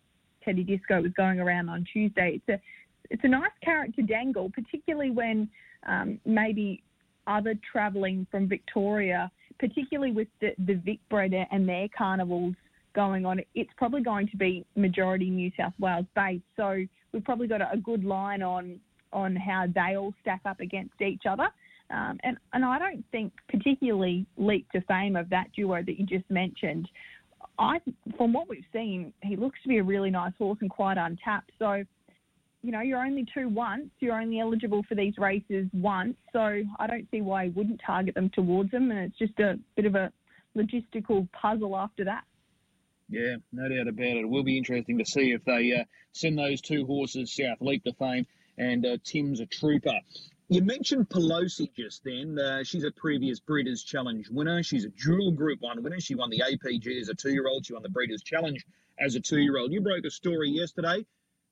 Teddy 0.44 0.62
Disco 0.62 1.02
was 1.02 1.12
going 1.12 1.40
around 1.40 1.68
on 1.68 1.84
Tuesday. 1.92 2.40
It's 2.40 2.48
a 2.48 2.62
it's 3.10 3.22
a 3.24 3.28
nice 3.28 3.50
carrot 3.62 3.94
to 3.96 4.02
dangle, 4.02 4.50
particularly 4.50 5.10
when 5.10 5.48
um, 5.86 6.18
maybe 6.24 6.82
other 7.26 7.54
travelling 7.70 8.26
from 8.30 8.48
Victoria, 8.48 9.30
particularly 9.58 10.12
with 10.12 10.28
the, 10.40 10.50
the 10.66 10.74
Vic 10.74 10.98
bred 11.10 11.32
and 11.50 11.68
their 11.68 11.88
carnivals 11.96 12.54
going 12.94 13.26
on, 13.26 13.40
it's 13.54 13.70
probably 13.76 14.02
going 14.02 14.28
to 14.28 14.36
be 14.36 14.64
majority 14.76 15.30
New 15.30 15.50
South 15.56 15.72
Wales 15.78 16.06
based. 16.14 16.44
So 16.56 16.84
we've 17.12 17.24
probably 17.24 17.48
got 17.48 17.60
a, 17.60 17.72
a 17.72 17.76
good 17.76 18.04
line 18.04 18.42
on 18.42 18.80
on 19.12 19.36
how 19.36 19.64
they 19.72 19.96
all 19.96 20.12
stack 20.22 20.40
up 20.44 20.58
against 20.58 21.00
each 21.00 21.22
other. 21.24 21.48
Um, 21.90 22.18
and, 22.24 22.36
and 22.52 22.64
I 22.64 22.80
don't 22.80 23.04
think 23.12 23.32
particularly 23.48 24.26
leap 24.36 24.68
to 24.72 24.80
fame 24.82 25.14
of 25.14 25.30
that 25.30 25.52
duo 25.54 25.82
that 25.82 26.00
you 26.00 26.04
just 26.04 26.28
mentioned. 26.30 26.88
I, 27.58 27.78
from 28.16 28.32
what 28.32 28.48
we've 28.48 28.64
seen, 28.72 29.12
he 29.22 29.36
looks 29.36 29.60
to 29.62 29.68
be 29.68 29.78
a 29.78 29.84
really 29.84 30.10
nice 30.10 30.32
horse 30.36 30.58
and 30.60 30.68
quite 30.68 30.98
untapped. 30.98 31.52
So 31.60 31.84
you 32.64 32.72
know, 32.72 32.80
you're 32.80 33.04
only 33.04 33.26
two 33.34 33.50
once. 33.50 33.90
You're 34.00 34.18
only 34.18 34.40
eligible 34.40 34.82
for 34.88 34.94
these 34.94 35.18
races 35.18 35.66
once. 35.74 36.16
So 36.32 36.62
I 36.78 36.86
don't 36.86 37.06
see 37.10 37.20
why 37.20 37.44
he 37.44 37.50
wouldn't 37.50 37.80
target 37.86 38.14
them 38.14 38.30
towards 38.30 38.70
them. 38.70 38.90
And 38.90 39.00
it's 39.00 39.18
just 39.18 39.38
a 39.38 39.58
bit 39.76 39.84
of 39.84 39.94
a 39.94 40.10
logistical 40.56 41.28
puzzle 41.32 41.76
after 41.76 42.04
that. 42.06 42.24
Yeah, 43.10 43.36
no 43.52 43.68
doubt 43.68 43.88
about 43.88 44.06
it. 44.06 44.16
It 44.16 44.28
will 44.30 44.44
be 44.44 44.56
interesting 44.56 44.96
to 44.96 45.04
see 45.04 45.32
if 45.32 45.44
they 45.44 45.74
uh, 45.78 45.84
send 46.12 46.38
those 46.38 46.62
two 46.62 46.86
horses 46.86 47.34
south, 47.34 47.58
Leap 47.60 47.84
to 47.84 47.92
Fame 47.92 48.26
and 48.56 48.86
uh, 48.86 48.96
Tim's 49.04 49.40
a 49.40 49.46
Trooper. 49.46 50.00
You 50.48 50.62
mentioned 50.62 51.10
Pelosi 51.10 51.70
just 51.76 52.02
then. 52.02 52.38
Uh, 52.38 52.64
she's 52.64 52.84
a 52.84 52.92
previous 52.92 53.40
Breeders' 53.40 53.82
Challenge 53.82 54.26
winner. 54.30 54.62
She's 54.62 54.86
a 54.86 54.88
dual 54.88 55.32
Group 55.32 55.60
1 55.60 55.82
winner. 55.82 56.00
She 56.00 56.14
won 56.14 56.30
the 56.30 56.42
APG 56.50 56.98
as 56.98 57.10
a 57.10 57.14
two 57.14 57.30
year 57.30 57.46
old. 57.46 57.66
She 57.66 57.74
won 57.74 57.82
the 57.82 57.90
Breeders' 57.90 58.22
Challenge 58.22 58.64
as 58.98 59.16
a 59.16 59.20
two 59.20 59.38
year 59.38 59.58
old. 59.58 59.70
You 59.70 59.82
broke 59.82 60.06
a 60.06 60.10
story 60.10 60.48
yesterday 60.48 61.04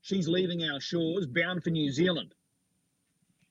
she's 0.03 0.29
leaving 0.29 0.63
our 0.65 0.81
shores, 0.81 1.27
bound 1.27 1.65
for 1.65 1.71
New 1.71 1.91
Zealand. 1.91 2.35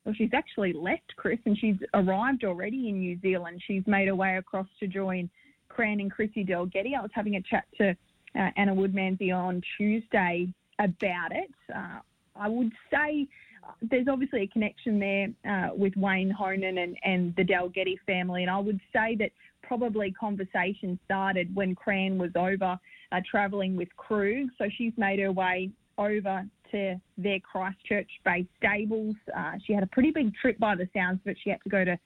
Well, 0.05 0.15
she's 0.15 0.33
actually 0.33 0.73
left, 0.73 1.15
Chris, 1.15 1.39
and 1.45 1.57
she's 1.57 1.77
arrived 1.93 2.43
already 2.43 2.89
in 2.89 2.99
New 2.99 3.19
Zealand. 3.21 3.61
She's 3.65 3.85
made 3.85 4.07
her 4.07 4.15
way 4.15 4.37
across 4.37 4.67
to 4.79 4.87
join 4.87 5.29
Cran 5.69 5.99
and 5.99 6.11
Chrissy 6.11 6.43
Dalgety. 6.43 6.95
I 6.97 7.01
was 7.01 7.11
having 7.13 7.35
a 7.35 7.41
chat 7.41 7.65
to 7.77 7.89
uh, 7.89 8.49
Anna 8.57 8.75
Woodmansey 8.75 9.35
on 9.35 9.61
Tuesday 9.77 10.51
about 10.79 11.31
it. 11.31 11.51
Uh, 11.73 11.99
I 12.35 12.47
would 12.47 12.71
say 12.91 13.27
uh, 13.63 13.73
there's 13.83 14.07
obviously 14.07 14.41
a 14.41 14.47
connection 14.47 14.99
there 14.99 15.27
uh, 15.47 15.75
with 15.75 15.95
Wayne 15.95 16.31
Honan 16.31 16.79
and, 16.79 16.97
and 17.03 17.35
the 17.35 17.43
Dalgety 17.43 17.97
family, 18.07 18.41
and 18.41 18.49
I 18.49 18.57
would 18.57 18.79
say 18.91 19.15
that 19.17 19.31
probably 19.61 20.11
conversation 20.11 20.99
started 21.05 21.53
when 21.55 21.75
Cran 21.75 22.17
was 22.17 22.31
over 22.35 22.79
uh, 23.11 23.21
travelling 23.29 23.75
with 23.75 23.95
Krug. 23.97 24.47
So 24.57 24.65
she's 24.75 24.93
made 24.97 25.19
her 25.19 25.31
way 25.31 25.69
over 26.07 26.45
to 26.71 26.95
their 27.17 27.39
Christchurch-based 27.39 28.49
stables. 28.57 29.15
Uh, 29.37 29.53
she 29.65 29.73
had 29.73 29.83
a 29.83 29.87
pretty 29.87 30.11
big 30.11 30.33
trip 30.41 30.57
by 30.57 30.75
the 30.75 30.87
sounds 30.95 31.19
of 31.23 31.31
it. 31.31 31.37
She 31.43 31.49
had 31.49 31.61
to 31.63 31.69
go 31.69 31.83
to, 31.83 31.97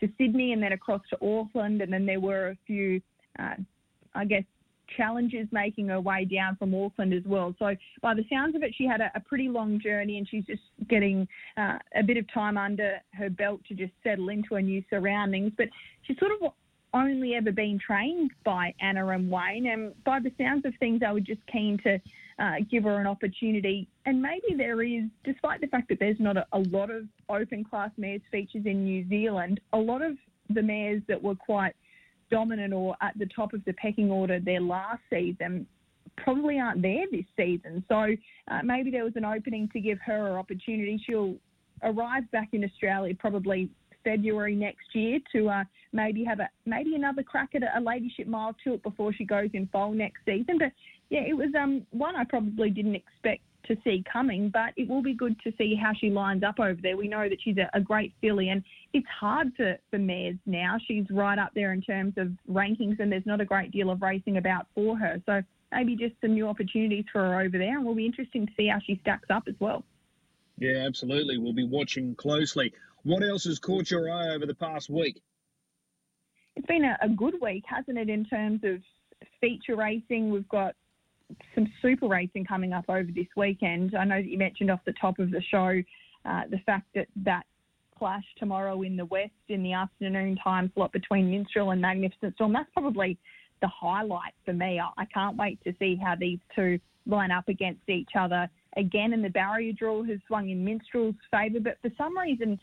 to 0.00 0.08
Sydney 0.18 0.52
and 0.52 0.62
then 0.62 0.72
across 0.72 1.02
to 1.10 1.16
Auckland, 1.16 1.82
and 1.82 1.92
then 1.92 2.06
there 2.06 2.20
were 2.20 2.48
a 2.48 2.56
few, 2.66 3.00
uh, 3.38 3.56
I 4.14 4.24
guess, 4.24 4.44
challenges 4.96 5.46
making 5.50 5.88
her 5.88 6.00
way 6.00 6.24
down 6.24 6.56
from 6.56 6.74
Auckland 6.74 7.12
as 7.14 7.22
well. 7.26 7.54
So 7.58 7.74
by 8.02 8.14
the 8.14 8.24
sounds 8.30 8.54
of 8.54 8.62
it, 8.62 8.72
she 8.76 8.86
had 8.86 9.00
a, 9.00 9.10
a 9.14 9.20
pretty 9.20 9.48
long 9.48 9.80
journey, 9.80 10.18
and 10.18 10.28
she's 10.28 10.44
just 10.44 10.62
getting 10.88 11.26
uh, 11.56 11.78
a 11.96 12.02
bit 12.02 12.16
of 12.16 12.26
time 12.32 12.56
under 12.56 12.98
her 13.12 13.30
belt 13.30 13.60
to 13.68 13.74
just 13.74 13.92
settle 14.02 14.28
into 14.28 14.54
her 14.54 14.62
new 14.62 14.82
surroundings. 14.90 15.52
But 15.56 15.68
she's 16.02 16.18
sort 16.18 16.32
of 16.32 16.52
only 16.92 17.34
ever 17.34 17.50
been 17.50 17.78
trained 17.84 18.30
by 18.44 18.72
Anna 18.80 19.08
and 19.08 19.30
Wayne, 19.30 19.66
and 19.66 19.92
by 20.04 20.20
the 20.20 20.32
sounds 20.38 20.64
of 20.64 20.72
things, 20.78 21.02
I 21.06 21.12
was 21.12 21.24
just 21.24 21.44
keen 21.50 21.78
to 21.84 21.98
uh, 22.38 22.54
give 22.70 22.84
her 22.84 23.00
an 23.00 23.06
opportunity. 23.06 23.88
And 24.06 24.20
maybe 24.20 24.54
there 24.56 24.82
is, 24.82 25.04
despite 25.24 25.60
the 25.60 25.66
fact 25.68 25.88
that 25.88 25.98
there's 26.00 26.20
not 26.20 26.36
a, 26.36 26.46
a 26.52 26.58
lot 26.58 26.90
of 26.90 27.04
open 27.28 27.64
class 27.64 27.90
mares 27.96 28.22
features 28.30 28.66
in 28.66 28.84
New 28.84 29.08
Zealand, 29.08 29.60
a 29.72 29.78
lot 29.78 30.02
of 30.02 30.16
the 30.50 30.62
mares 30.62 31.02
that 31.08 31.22
were 31.22 31.34
quite 31.34 31.74
dominant 32.30 32.72
or 32.72 32.96
at 33.00 33.16
the 33.18 33.26
top 33.26 33.52
of 33.52 33.64
the 33.64 33.72
pecking 33.74 34.10
order 34.10 34.40
their 34.40 34.60
last 34.60 35.00
season 35.10 35.66
probably 36.16 36.58
aren't 36.58 36.82
there 36.82 37.04
this 37.10 37.24
season. 37.36 37.84
So 37.88 38.06
uh, 38.50 38.60
maybe 38.62 38.90
there 38.90 39.04
was 39.04 39.16
an 39.16 39.24
opening 39.24 39.68
to 39.72 39.80
give 39.80 39.98
her 40.04 40.28
an 40.28 40.34
opportunity. 40.34 41.02
She'll 41.06 41.36
arrive 41.82 42.30
back 42.30 42.48
in 42.52 42.64
Australia 42.64 43.14
probably 43.14 43.70
February 44.04 44.54
next 44.54 44.94
year 44.94 45.18
to 45.32 45.48
uh, 45.48 45.64
maybe 45.92 46.22
have 46.24 46.38
a 46.38 46.48
maybe 46.66 46.94
another 46.94 47.22
crack 47.22 47.54
at 47.54 47.62
a, 47.62 47.78
a 47.78 47.80
ladyship 47.80 48.26
mile 48.26 48.54
tilt 48.62 48.82
before 48.82 49.12
she 49.12 49.24
goes 49.24 49.48
in 49.54 49.66
foal 49.72 49.92
next 49.92 50.18
season. 50.26 50.58
But 50.58 50.72
yeah, 51.14 51.20
it 51.20 51.36
was 51.36 51.50
um, 51.56 51.86
one 51.90 52.16
I 52.16 52.24
probably 52.24 52.70
didn't 52.70 52.96
expect 52.96 53.42
to 53.68 53.76
see 53.84 54.02
coming, 54.12 54.50
but 54.52 54.72
it 54.76 54.88
will 54.88 55.00
be 55.00 55.14
good 55.14 55.36
to 55.44 55.52
see 55.56 55.76
how 55.80 55.92
she 55.98 56.10
lines 56.10 56.42
up 56.42 56.58
over 56.58 56.78
there. 56.82 56.96
We 56.96 57.06
know 57.06 57.28
that 57.28 57.38
she's 57.40 57.56
a, 57.56 57.70
a 57.72 57.80
great 57.80 58.12
filly, 58.20 58.48
and 58.48 58.64
it's 58.92 59.06
hard 59.20 59.52
for, 59.56 59.76
for 59.90 59.98
mares 60.00 60.34
now. 60.44 60.76
She's 60.88 61.04
right 61.10 61.38
up 61.38 61.52
there 61.54 61.72
in 61.72 61.80
terms 61.80 62.14
of 62.16 62.32
rankings, 62.50 62.98
and 62.98 63.12
there's 63.12 63.26
not 63.26 63.40
a 63.40 63.44
great 63.44 63.70
deal 63.70 63.90
of 63.90 64.02
racing 64.02 64.38
about 64.38 64.66
for 64.74 64.98
her. 64.98 65.22
So 65.24 65.40
maybe 65.70 65.94
just 65.94 66.16
some 66.20 66.34
new 66.34 66.48
opportunities 66.48 67.04
for 67.12 67.20
her 67.20 67.40
over 67.42 67.58
there, 67.58 67.76
and 67.76 67.86
will 67.86 67.94
be 67.94 68.06
interesting 68.06 68.44
to 68.46 68.52
see 68.56 68.66
how 68.66 68.80
she 68.84 68.98
stacks 69.02 69.30
up 69.30 69.44
as 69.46 69.54
well. 69.60 69.84
Yeah, 70.58 70.84
absolutely. 70.84 71.38
We'll 71.38 71.52
be 71.52 71.64
watching 71.64 72.16
closely. 72.16 72.72
What 73.04 73.22
else 73.22 73.44
has 73.44 73.60
caught 73.60 73.88
your 73.88 74.10
eye 74.10 74.34
over 74.34 74.46
the 74.46 74.54
past 74.54 74.90
week? 74.90 75.22
It's 76.56 76.66
been 76.66 76.84
a, 76.84 76.98
a 77.00 77.08
good 77.08 77.36
week, 77.40 77.62
hasn't 77.68 77.98
it, 77.98 78.08
in 78.08 78.24
terms 78.24 78.62
of 78.64 78.80
feature 79.40 79.76
racing? 79.76 80.30
We've 80.30 80.48
got 80.48 80.74
some 81.54 81.72
super 81.82 82.06
racing 82.06 82.44
coming 82.44 82.72
up 82.72 82.84
over 82.88 83.08
this 83.14 83.26
weekend. 83.36 83.94
I 83.96 84.04
know 84.04 84.16
that 84.16 84.28
you 84.28 84.38
mentioned 84.38 84.70
off 84.70 84.80
the 84.84 84.94
top 85.00 85.18
of 85.18 85.30
the 85.30 85.42
show 85.50 85.82
uh, 86.24 86.42
the 86.50 86.58
fact 86.64 86.86
that 86.94 87.06
that 87.24 87.44
clash 87.96 88.24
tomorrow 88.38 88.82
in 88.82 88.96
the 88.96 89.04
west 89.06 89.32
in 89.48 89.62
the 89.62 89.72
afternoon 89.72 90.36
time 90.42 90.70
slot 90.74 90.92
between 90.92 91.30
Minstrel 91.30 91.70
and 91.70 91.80
Magnificent 91.80 92.34
Storm. 92.34 92.52
That's 92.52 92.68
probably 92.72 93.18
the 93.60 93.68
highlight 93.68 94.34
for 94.44 94.52
me. 94.52 94.80
I, 94.80 95.04
can't 95.06 95.36
wait 95.36 95.58
to 95.64 95.72
see 95.78 95.98
how 96.02 96.14
these 96.18 96.38
two 96.54 96.78
line 97.06 97.30
up 97.30 97.48
against 97.48 97.88
each 97.88 98.10
other 98.18 98.48
again. 98.76 99.12
And 99.12 99.24
the 99.24 99.30
barrier 99.30 99.72
draw 99.72 100.02
has 100.04 100.18
swung 100.26 100.50
in 100.50 100.64
Minstrel's 100.64 101.14
favour, 101.30 101.60
but 101.60 101.78
for 101.82 101.90
some 101.96 102.18
reason, 102.18 102.58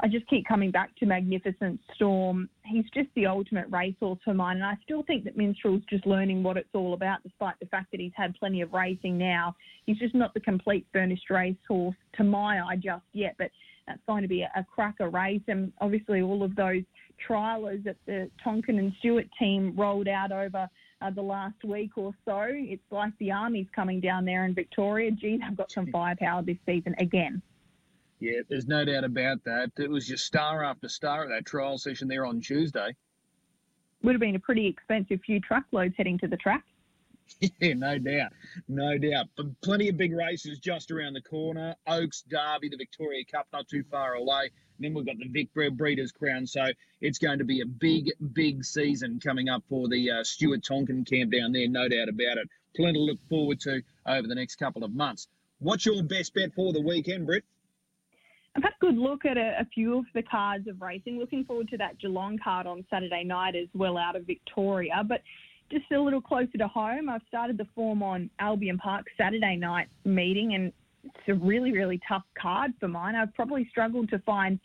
I 0.00 0.08
just 0.08 0.26
keep 0.26 0.46
coming 0.46 0.70
back 0.70 0.94
to 0.96 1.06
Magnificent 1.06 1.80
Storm. 1.94 2.50
He's 2.64 2.84
just 2.92 3.08
the 3.14 3.26
ultimate 3.26 3.66
racehorse 3.70 4.18
for 4.24 4.34
mine, 4.34 4.56
and 4.56 4.64
I 4.64 4.76
still 4.84 5.02
think 5.02 5.24
that 5.24 5.36
Minstrel's 5.38 5.82
just 5.88 6.06
learning 6.06 6.42
what 6.42 6.58
it's 6.58 6.68
all 6.74 6.92
about, 6.92 7.22
despite 7.22 7.54
the 7.60 7.66
fact 7.66 7.90
that 7.92 8.00
he's 8.00 8.12
had 8.14 8.34
plenty 8.34 8.60
of 8.60 8.74
racing 8.74 9.16
now. 9.16 9.54
He's 9.86 9.98
just 9.98 10.14
not 10.14 10.34
the 10.34 10.40
complete 10.40 10.86
furnished 10.92 11.30
racehorse 11.30 11.96
to 12.16 12.24
my 12.24 12.60
eye 12.60 12.76
just 12.76 13.04
yet, 13.14 13.36
but 13.38 13.50
that's 13.86 14.00
going 14.06 14.22
to 14.22 14.28
be 14.28 14.42
a, 14.42 14.66
cracker 14.74 15.08
race, 15.08 15.42
and 15.48 15.72
obviously 15.80 16.20
all 16.20 16.42
of 16.42 16.54
those 16.56 16.82
trialers 17.26 17.82
that 17.84 17.96
the 18.06 18.28
Tonkin 18.44 18.78
and 18.78 18.92
Stewart 18.98 19.26
team 19.38 19.74
rolled 19.76 20.08
out 20.08 20.32
over 20.32 20.68
uh, 21.00 21.10
the 21.10 21.22
last 21.22 21.62
week 21.64 21.92
or 21.96 22.12
so. 22.24 22.44
It's 22.48 22.82
like 22.90 23.12
the 23.18 23.30
army's 23.30 23.68
coming 23.74 24.00
down 24.00 24.24
there 24.24 24.44
in 24.44 24.54
Victoria. 24.54 25.10
Gee, 25.10 25.38
they've 25.40 25.56
got 25.56 25.70
some 25.70 25.86
firepower 25.90 26.42
this 26.42 26.58
season 26.66 26.94
again. 26.98 27.40
Yeah, 28.18 28.40
there's 28.48 28.66
no 28.66 28.84
doubt 28.84 29.04
about 29.04 29.44
that. 29.44 29.72
It 29.76 29.90
was 29.90 30.06
just 30.06 30.24
star 30.24 30.64
after 30.64 30.88
star 30.88 31.24
at 31.24 31.28
that 31.28 31.44
trial 31.44 31.78
session 31.78 32.08
there 32.08 32.24
on 32.24 32.40
Tuesday. 32.40 32.96
Would 34.02 34.14
have 34.14 34.20
been 34.20 34.36
a 34.36 34.40
pretty 34.40 34.66
expensive 34.66 35.20
few 35.24 35.40
truckloads 35.40 35.94
heading 35.96 36.18
to 36.18 36.28
the 36.28 36.36
track. 36.36 36.64
Yeah, 37.60 37.74
no 37.74 37.98
doubt, 37.98 38.32
no 38.68 38.96
doubt. 38.98 39.26
But 39.36 39.60
plenty 39.60 39.88
of 39.88 39.96
big 39.96 40.12
races 40.12 40.60
just 40.60 40.92
around 40.92 41.14
the 41.14 41.20
corner. 41.20 41.74
Oaks, 41.86 42.22
Derby, 42.22 42.68
the 42.68 42.76
Victoria 42.76 43.24
Cup 43.24 43.48
not 43.52 43.66
too 43.68 43.82
far 43.90 44.14
away. 44.14 44.50
And 44.78 44.84
then 44.84 44.94
we've 44.94 45.04
got 45.04 45.18
the 45.18 45.28
Vic 45.28 45.48
Breeders' 45.76 46.12
Crown. 46.12 46.46
So 46.46 46.64
it's 47.00 47.18
going 47.18 47.38
to 47.38 47.44
be 47.44 47.62
a 47.62 47.66
big, 47.66 48.12
big 48.32 48.64
season 48.64 49.18
coming 49.18 49.48
up 49.48 49.64
for 49.68 49.88
the 49.88 50.10
uh, 50.12 50.24
Stewart 50.24 50.62
Tonkin 50.62 51.04
camp 51.04 51.32
down 51.32 51.52
there, 51.52 51.68
no 51.68 51.88
doubt 51.88 52.08
about 52.08 52.38
it. 52.38 52.48
Plenty 52.76 53.00
to 53.00 53.04
look 53.04 53.22
forward 53.28 53.58
to 53.60 53.82
over 54.06 54.28
the 54.28 54.34
next 54.36 54.56
couple 54.56 54.84
of 54.84 54.94
months. 54.94 55.26
What's 55.58 55.84
your 55.84 56.02
best 56.04 56.32
bet 56.32 56.54
for 56.54 56.72
the 56.72 56.80
weekend, 56.80 57.26
Britt? 57.26 57.44
I've 58.56 58.62
had 58.62 58.72
a 58.72 58.80
good 58.80 58.96
look 58.96 59.26
at 59.26 59.36
a, 59.36 59.60
a, 59.60 59.66
few 59.66 59.98
of 59.98 60.06
the 60.14 60.22
cards 60.22 60.66
of 60.66 60.80
racing. 60.80 61.18
Looking 61.18 61.44
forward 61.44 61.68
to 61.68 61.76
that 61.76 61.98
Geelong 61.98 62.38
card 62.42 62.66
on 62.66 62.86
Saturday 62.88 63.22
night 63.22 63.54
as 63.54 63.68
well 63.74 63.98
out 63.98 64.16
of 64.16 64.26
Victoria. 64.26 65.04
But 65.06 65.20
just 65.70 65.84
a 65.92 66.00
little 66.00 66.22
closer 66.22 66.56
to 66.56 66.68
home, 66.68 67.10
I've 67.10 67.20
started 67.28 67.58
the 67.58 67.66
form 67.74 68.02
on 68.02 68.30
Albion 68.38 68.78
Park 68.78 69.06
Saturday 69.18 69.56
night 69.56 69.88
meeting, 70.06 70.54
and 70.54 70.72
it's 71.04 71.28
a 71.28 71.34
really, 71.34 71.72
really 71.72 72.00
tough 72.08 72.24
card 72.40 72.72
for 72.80 72.88
mine. 72.88 73.14
I've 73.14 73.34
probably 73.34 73.66
struggled 73.68 74.08
to 74.08 74.18
find 74.20 74.58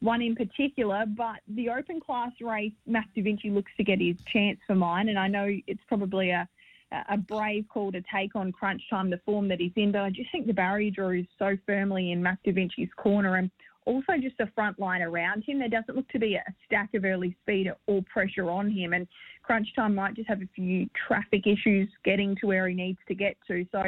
one 0.00 0.20
in 0.20 0.34
particular, 0.34 1.04
but 1.06 1.36
the 1.46 1.68
open 1.68 2.00
class 2.00 2.32
race, 2.40 2.72
Matt 2.86 3.06
Da 3.14 3.22
Vinci 3.22 3.50
looks 3.50 3.70
to 3.76 3.84
get 3.84 4.00
his 4.00 4.16
chance 4.32 4.58
for 4.66 4.74
mine, 4.74 5.10
and 5.10 5.18
I 5.18 5.28
know 5.28 5.48
it's 5.66 5.82
probably 5.86 6.30
a 6.30 6.48
a 6.92 7.16
brave 7.16 7.66
call 7.68 7.92
to 7.92 8.02
take 8.12 8.34
on 8.34 8.52
crunch 8.52 8.82
time, 8.88 9.10
the 9.10 9.20
form 9.24 9.48
that 9.48 9.60
he's 9.60 9.72
in. 9.76 9.92
But 9.92 10.02
I 10.02 10.10
just 10.10 10.30
think 10.32 10.46
the 10.46 10.52
barrier 10.52 10.90
draw 10.90 11.10
is 11.10 11.26
so 11.38 11.56
firmly 11.66 12.12
in 12.12 12.22
Matt 12.22 12.38
Da 12.44 12.52
Vinci's 12.52 12.88
corner 12.96 13.36
and 13.36 13.50
also 13.84 14.18
just 14.20 14.36
the 14.38 14.50
front 14.54 14.78
line 14.78 15.02
around 15.02 15.44
him. 15.44 15.58
There 15.58 15.68
doesn't 15.68 15.96
look 15.96 16.08
to 16.08 16.18
be 16.18 16.34
a 16.34 16.44
stack 16.66 16.94
of 16.94 17.04
early 17.04 17.36
speed 17.42 17.72
or 17.86 18.02
pressure 18.02 18.50
on 18.50 18.70
him. 18.70 18.92
And 18.92 19.06
crunch 19.42 19.68
time 19.74 19.94
might 19.94 20.14
just 20.14 20.28
have 20.28 20.42
a 20.42 20.48
few 20.54 20.88
traffic 21.06 21.46
issues 21.46 21.88
getting 22.04 22.36
to 22.36 22.46
where 22.46 22.68
he 22.68 22.74
needs 22.74 22.98
to 23.08 23.14
get 23.14 23.36
to. 23.48 23.66
So 23.72 23.84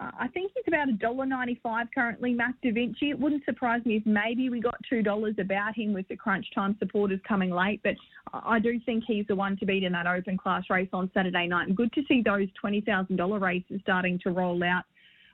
uh, 0.00 0.10
I 0.18 0.28
think 0.28 0.52
he's 0.54 0.64
about 0.66 0.88
$1.95 0.88 1.86
currently, 1.94 2.32
Matt 2.32 2.54
Da 2.62 2.72
Vinci. 2.72 3.10
It 3.10 3.18
wouldn't 3.18 3.44
surprise 3.44 3.84
me 3.84 3.96
if 3.96 4.06
maybe 4.06 4.48
we 4.48 4.60
got 4.60 4.76
$2 4.90 5.38
about 5.38 5.76
him 5.76 5.92
with 5.92 6.08
the 6.08 6.16
crunch 6.16 6.46
time 6.54 6.76
supporters 6.78 7.20
coming 7.28 7.50
late, 7.50 7.80
but 7.84 7.94
I 8.32 8.58
do 8.58 8.80
think 8.86 9.04
he's 9.06 9.26
the 9.26 9.36
one 9.36 9.56
to 9.58 9.66
beat 9.66 9.84
in 9.84 9.92
that 9.92 10.06
open 10.06 10.38
class 10.38 10.64
race 10.70 10.88
on 10.92 11.10
Saturday 11.12 11.46
night. 11.46 11.68
And 11.68 11.76
good 11.76 11.92
to 11.92 12.02
see 12.08 12.22
those 12.22 12.48
$20,000 12.62 13.40
races 13.40 13.80
starting 13.82 14.18
to 14.20 14.30
roll 14.30 14.62
out 14.64 14.84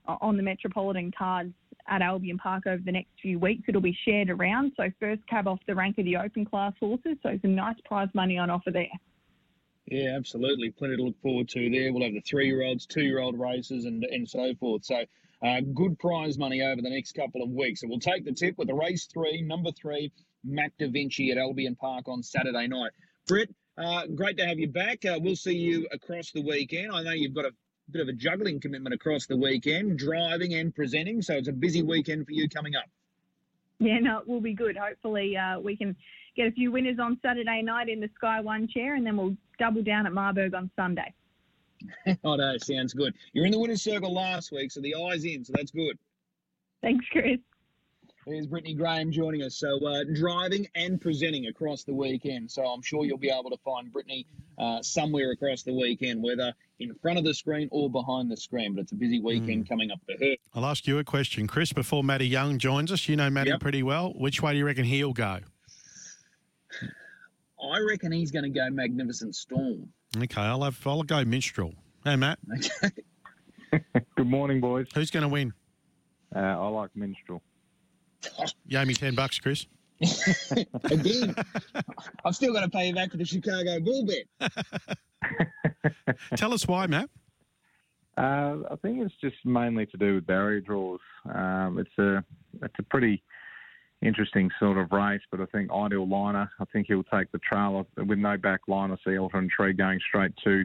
uh, 0.08 0.16
on 0.20 0.36
the 0.36 0.42
Metropolitan 0.42 1.12
cards 1.16 1.52
at 1.86 2.02
Albion 2.02 2.38
Park 2.38 2.66
over 2.66 2.82
the 2.84 2.92
next 2.92 3.10
few 3.22 3.38
weeks. 3.38 3.62
It'll 3.68 3.80
be 3.80 3.96
shared 4.04 4.28
around. 4.28 4.72
So 4.76 4.90
first 5.00 5.22
cab 5.28 5.46
off 5.46 5.60
the 5.66 5.74
rank 5.74 5.98
of 5.98 6.04
the 6.04 6.16
open 6.16 6.44
class 6.44 6.72
horses. 6.80 7.16
So 7.22 7.38
some 7.42 7.54
nice 7.54 7.76
prize 7.84 8.08
money 8.12 8.38
on 8.38 8.50
offer 8.50 8.70
there. 8.70 8.88
Yeah, 9.90 10.16
absolutely. 10.16 10.70
Plenty 10.70 10.96
to 10.96 11.02
look 11.02 11.20
forward 11.22 11.48
to 11.50 11.70
there. 11.70 11.92
We'll 11.92 12.04
have 12.04 12.12
the 12.12 12.20
three 12.20 12.46
year 12.46 12.62
olds, 12.62 12.84
two 12.86 13.02
year 13.02 13.20
old 13.20 13.38
races, 13.38 13.86
and, 13.86 14.04
and 14.04 14.28
so 14.28 14.54
forth. 14.60 14.84
So, 14.84 15.04
uh, 15.42 15.60
good 15.74 15.98
prize 15.98 16.36
money 16.36 16.62
over 16.62 16.82
the 16.82 16.90
next 16.90 17.12
couple 17.12 17.42
of 17.42 17.50
weeks. 17.50 17.80
So, 17.80 17.88
we'll 17.88 18.00
take 18.00 18.24
the 18.24 18.32
tip 18.32 18.58
with 18.58 18.68
the 18.68 18.74
race 18.74 19.06
three, 19.06 19.40
number 19.40 19.70
three, 19.72 20.12
Matt 20.44 20.72
Da 20.78 20.90
Vinci 20.90 21.30
at 21.30 21.38
Albion 21.38 21.74
Park 21.76 22.06
on 22.08 22.22
Saturday 22.22 22.66
night. 22.66 22.90
Britt, 23.26 23.54
uh, 23.78 24.06
great 24.14 24.36
to 24.38 24.46
have 24.46 24.58
you 24.58 24.68
back. 24.68 25.04
Uh, 25.06 25.18
we'll 25.22 25.36
see 25.36 25.56
you 25.56 25.88
across 25.90 26.32
the 26.32 26.42
weekend. 26.42 26.92
I 26.92 27.02
know 27.02 27.12
you've 27.12 27.34
got 27.34 27.46
a 27.46 27.52
bit 27.90 28.02
of 28.02 28.08
a 28.08 28.12
juggling 28.12 28.60
commitment 28.60 28.94
across 28.94 29.26
the 29.26 29.36
weekend, 29.36 29.98
driving 29.98 30.52
and 30.52 30.74
presenting. 30.74 31.22
So, 31.22 31.34
it's 31.34 31.48
a 31.48 31.52
busy 31.52 31.82
weekend 31.82 32.26
for 32.26 32.32
you 32.32 32.48
coming 32.48 32.74
up. 32.76 32.84
Yeah, 33.80 33.98
no, 34.00 34.18
it 34.18 34.28
will 34.28 34.40
be 34.40 34.54
good. 34.54 34.76
Hopefully, 34.76 35.36
uh, 35.36 35.60
we 35.60 35.76
can 35.76 35.94
get 36.36 36.48
a 36.48 36.52
few 36.52 36.72
winners 36.72 36.98
on 37.00 37.18
Saturday 37.22 37.62
night 37.62 37.88
in 37.88 38.00
the 38.00 38.10
Sky 38.16 38.40
One 38.40 38.66
chair, 38.68 38.96
and 38.96 39.06
then 39.06 39.16
we'll 39.16 39.36
double 39.58 39.82
down 39.82 40.06
at 40.06 40.12
Marburg 40.12 40.54
on 40.54 40.70
Sunday. 40.76 41.12
oh, 42.24 42.36
no, 42.36 42.56
sounds 42.58 42.92
good. 42.92 43.14
You're 43.32 43.46
in 43.46 43.52
the 43.52 43.58
winner's 43.58 43.82
circle 43.82 44.12
last 44.12 44.50
week, 44.50 44.72
so 44.72 44.80
the 44.80 44.94
eye's 44.94 45.24
in, 45.24 45.44
so 45.44 45.52
that's 45.54 45.70
good. 45.70 45.96
Thanks, 46.82 47.04
Chris. 47.10 47.38
There's 48.28 48.46
Brittany 48.46 48.74
Graham 48.74 49.10
joining 49.10 49.42
us. 49.42 49.56
So 49.56 49.84
uh, 49.86 50.04
driving 50.14 50.68
and 50.74 51.00
presenting 51.00 51.46
across 51.46 51.84
the 51.84 51.94
weekend. 51.94 52.50
So 52.50 52.62
I'm 52.62 52.82
sure 52.82 53.06
you'll 53.06 53.16
be 53.16 53.30
able 53.30 53.50
to 53.50 53.56
find 53.64 53.90
Brittany 53.90 54.26
uh, 54.58 54.82
somewhere 54.82 55.30
across 55.30 55.62
the 55.62 55.72
weekend, 55.72 56.22
whether 56.22 56.52
in 56.78 56.94
front 56.96 57.18
of 57.18 57.24
the 57.24 57.32
screen 57.32 57.68
or 57.72 57.88
behind 57.88 58.30
the 58.30 58.36
screen. 58.36 58.74
But 58.74 58.82
it's 58.82 58.92
a 58.92 58.96
busy 58.96 59.20
weekend 59.20 59.64
mm. 59.64 59.68
coming 59.68 59.90
up 59.90 60.00
for 60.04 60.12
her. 60.22 60.34
I'll 60.54 60.66
ask 60.66 60.86
you 60.86 60.98
a 60.98 61.04
question, 61.04 61.46
Chris, 61.46 61.72
before 61.72 62.04
Matty 62.04 62.28
Young 62.28 62.58
joins 62.58 62.92
us. 62.92 63.08
You 63.08 63.16
know 63.16 63.30
Matty 63.30 63.50
yep. 63.50 63.60
pretty 63.60 63.82
well. 63.82 64.12
Which 64.14 64.42
way 64.42 64.52
do 64.52 64.58
you 64.58 64.66
reckon 64.66 64.84
he'll 64.84 65.14
go? 65.14 65.38
I 67.72 67.80
reckon 67.80 68.12
he's 68.12 68.30
going 68.30 68.44
to 68.44 68.50
go 68.50 68.68
Magnificent 68.70 69.36
Storm. 69.36 69.88
Okay, 70.16 70.40
I'll 70.40 70.62
have 70.62 70.78
I'll 70.86 71.02
go 71.02 71.24
Minstrel. 71.24 71.72
Hey, 72.04 72.16
Matt. 72.16 72.38
Okay. 72.54 73.82
Good 74.16 74.26
morning, 74.26 74.60
boys. 74.60 74.86
Who's 74.94 75.10
going 75.10 75.22
to 75.22 75.28
win? 75.28 75.54
Uh, 76.34 76.38
I 76.38 76.68
like 76.68 76.90
Minstrel. 76.94 77.42
You 78.66 78.78
owe 78.78 78.84
me 78.84 78.94
ten 78.94 79.14
bucks, 79.14 79.38
Chris. 79.38 79.66
Again, 80.84 81.34
I'm 82.24 82.32
still 82.32 82.52
going 82.52 82.64
to 82.64 82.70
pay 82.70 82.88
you 82.88 82.94
back 82.94 83.10
for 83.10 83.16
the 83.16 83.24
Chicago 83.24 83.80
Bull 83.80 84.06
bet. 84.06 84.52
Tell 86.36 86.54
us 86.54 86.68
why, 86.68 86.86
Matt. 86.86 87.10
Uh, 88.16 88.62
I 88.70 88.76
think 88.82 89.00
it's 89.00 89.14
just 89.20 89.36
mainly 89.44 89.86
to 89.86 89.96
do 89.96 90.16
with 90.16 90.26
barrier 90.26 90.60
draws. 90.60 91.00
Um, 91.32 91.78
it's 91.78 91.98
a 91.98 92.24
it's 92.62 92.74
a 92.78 92.82
pretty 92.84 93.22
interesting 94.02 94.50
sort 94.58 94.78
of 94.78 94.92
race, 94.92 95.20
but 95.30 95.40
I 95.40 95.46
think 95.46 95.72
Ideal 95.72 96.06
Liner, 96.06 96.50
I 96.60 96.64
think 96.72 96.86
he'll 96.86 97.04
take 97.04 97.30
the 97.32 97.38
trail 97.38 97.86
with 97.96 98.18
no 98.18 98.36
back 98.36 98.60
line. 98.68 98.92
I 98.92 98.96
see 99.04 99.16
Elton 99.16 99.48
Tree 99.54 99.72
going 99.72 100.00
straight 100.08 100.32
to 100.44 100.64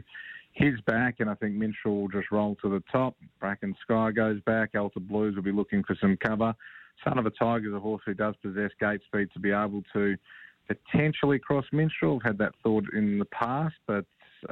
his 0.52 0.80
back, 0.82 1.16
and 1.18 1.28
I 1.28 1.34
think 1.34 1.54
Minstrel 1.54 2.02
will 2.02 2.08
just 2.08 2.30
roll 2.30 2.56
to 2.62 2.68
the 2.68 2.82
top. 2.90 3.16
Bracken 3.40 3.74
Sky 3.82 4.12
goes 4.12 4.40
back. 4.42 4.70
Alta 4.76 5.00
Blues 5.00 5.34
will 5.34 5.42
be 5.42 5.52
looking 5.52 5.82
for 5.82 5.96
some 6.00 6.16
cover. 6.16 6.54
Son 7.02 7.18
of 7.18 7.26
a 7.26 7.30
Tiger 7.30 7.68
is 7.68 7.74
a 7.74 7.80
horse 7.80 8.02
who 8.06 8.14
does 8.14 8.34
possess 8.42 8.70
gate 8.80 9.00
speed 9.06 9.28
to 9.32 9.40
be 9.40 9.50
able 9.50 9.82
to 9.92 10.16
potentially 10.68 11.38
cross 11.38 11.64
Minstrel. 11.72 12.16
I've 12.16 12.30
had 12.30 12.38
that 12.38 12.54
thought 12.62 12.84
in 12.94 13.18
the 13.18 13.26
past, 13.26 13.74
but 13.86 14.04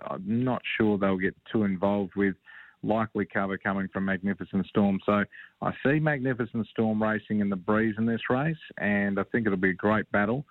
I'm 0.08 0.44
not 0.44 0.62
sure 0.76 0.98
they'll 0.98 1.16
get 1.16 1.36
too 1.50 1.64
involved 1.64 2.12
with 2.16 2.34
likely 2.82 3.24
cover 3.24 3.56
coming 3.56 3.88
from 3.92 4.04
Magnificent 4.04 4.66
Storm. 4.66 4.98
So 5.06 5.24
I 5.60 5.72
see 5.84 6.00
Magnificent 6.00 6.66
Storm 6.68 7.02
racing 7.02 7.40
in 7.40 7.48
the 7.48 7.56
breeze 7.56 7.94
in 7.98 8.06
this 8.06 8.22
race, 8.28 8.56
and 8.78 9.18
I 9.18 9.24
think 9.24 9.46
it'll 9.46 9.58
be 9.58 9.70
a 9.70 9.74
great 9.74 10.10
battle. 10.12 10.44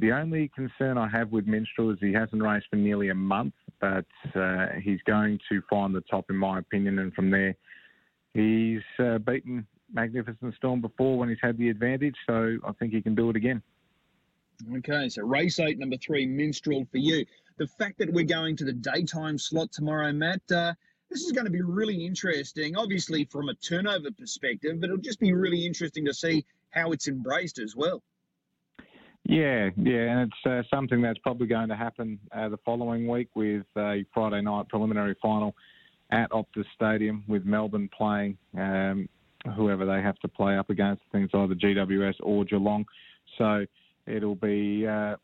The 0.00 0.12
only 0.12 0.50
concern 0.54 0.96
I 0.96 1.08
have 1.08 1.30
with 1.30 1.46
Minstrel 1.46 1.90
is 1.90 1.98
he 2.00 2.12
hasn't 2.12 2.42
raced 2.42 2.66
for 2.70 2.76
nearly 2.76 3.10
a 3.10 3.14
month, 3.14 3.54
but 3.80 4.06
uh, 4.34 4.68
he's 4.82 5.00
going 5.06 5.38
to 5.50 5.62
find 5.68 5.94
the 5.94 6.00
top, 6.02 6.30
in 6.30 6.36
my 6.36 6.58
opinion, 6.58 6.98
and 6.98 7.12
from 7.12 7.30
there, 7.30 7.54
he's 8.32 8.80
uh, 8.98 9.18
beaten 9.18 9.66
Magnificent 9.92 10.54
Storm 10.54 10.80
before 10.80 11.18
when 11.18 11.28
he's 11.28 11.38
had 11.42 11.58
the 11.58 11.68
advantage, 11.68 12.16
so 12.26 12.58
I 12.64 12.72
think 12.72 12.92
he 12.92 13.02
can 13.02 13.14
do 13.14 13.30
it 13.30 13.36
again. 13.36 13.62
Okay, 14.76 15.08
so 15.08 15.22
race 15.22 15.58
eight, 15.58 15.78
number 15.78 15.96
three, 15.96 16.26
Minstrel 16.26 16.86
for 16.90 16.98
you. 16.98 17.24
The 17.56 17.66
fact 17.66 17.98
that 17.98 18.12
we're 18.12 18.24
going 18.24 18.56
to 18.56 18.64
the 18.64 18.72
daytime 18.72 19.38
slot 19.38 19.72
tomorrow, 19.72 20.12
Matt, 20.12 20.42
uh, 20.54 20.74
this 21.10 21.22
is 21.22 21.32
going 21.32 21.44
to 21.44 21.50
be 21.50 21.62
really 21.62 22.06
interesting, 22.06 22.76
obviously 22.76 23.24
from 23.24 23.48
a 23.48 23.54
turnover 23.54 24.10
perspective, 24.10 24.80
but 24.80 24.86
it'll 24.86 24.98
just 24.98 25.20
be 25.20 25.32
really 25.32 25.66
interesting 25.66 26.04
to 26.06 26.14
see 26.14 26.44
how 26.70 26.92
it's 26.92 27.08
embraced 27.08 27.58
as 27.58 27.74
well. 27.74 28.02
Yeah, 29.24 29.70
yeah, 29.76 30.10
and 30.10 30.30
it's 30.30 30.46
uh, 30.46 30.62
something 30.74 31.02
that's 31.02 31.18
probably 31.18 31.46
going 31.46 31.68
to 31.68 31.76
happen 31.76 32.18
uh, 32.32 32.48
the 32.48 32.56
following 32.58 33.06
week 33.06 33.28
with 33.34 33.66
a 33.76 34.04
Friday 34.14 34.40
night 34.40 34.68
preliminary 34.68 35.14
final 35.20 35.54
at 36.10 36.30
Optus 36.30 36.64
Stadium 36.74 37.24
with 37.28 37.44
Melbourne 37.44 37.88
playing 37.96 38.38
um, 38.56 39.08
whoever 39.56 39.86
they 39.86 40.02
have 40.02 40.18
to 40.20 40.28
play 40.28 40.56
up 40.56 40.70
against, 40.70 41.02
things 41.12 41.30
either 41.32 41.54
GWS 41.54 42.14
or 42.20 42.44
Geelong. 42.44 42.84
So 43.38 43.64
it'll 44.06 44.34
be 44.34 44.86
uh, 44.86 45.16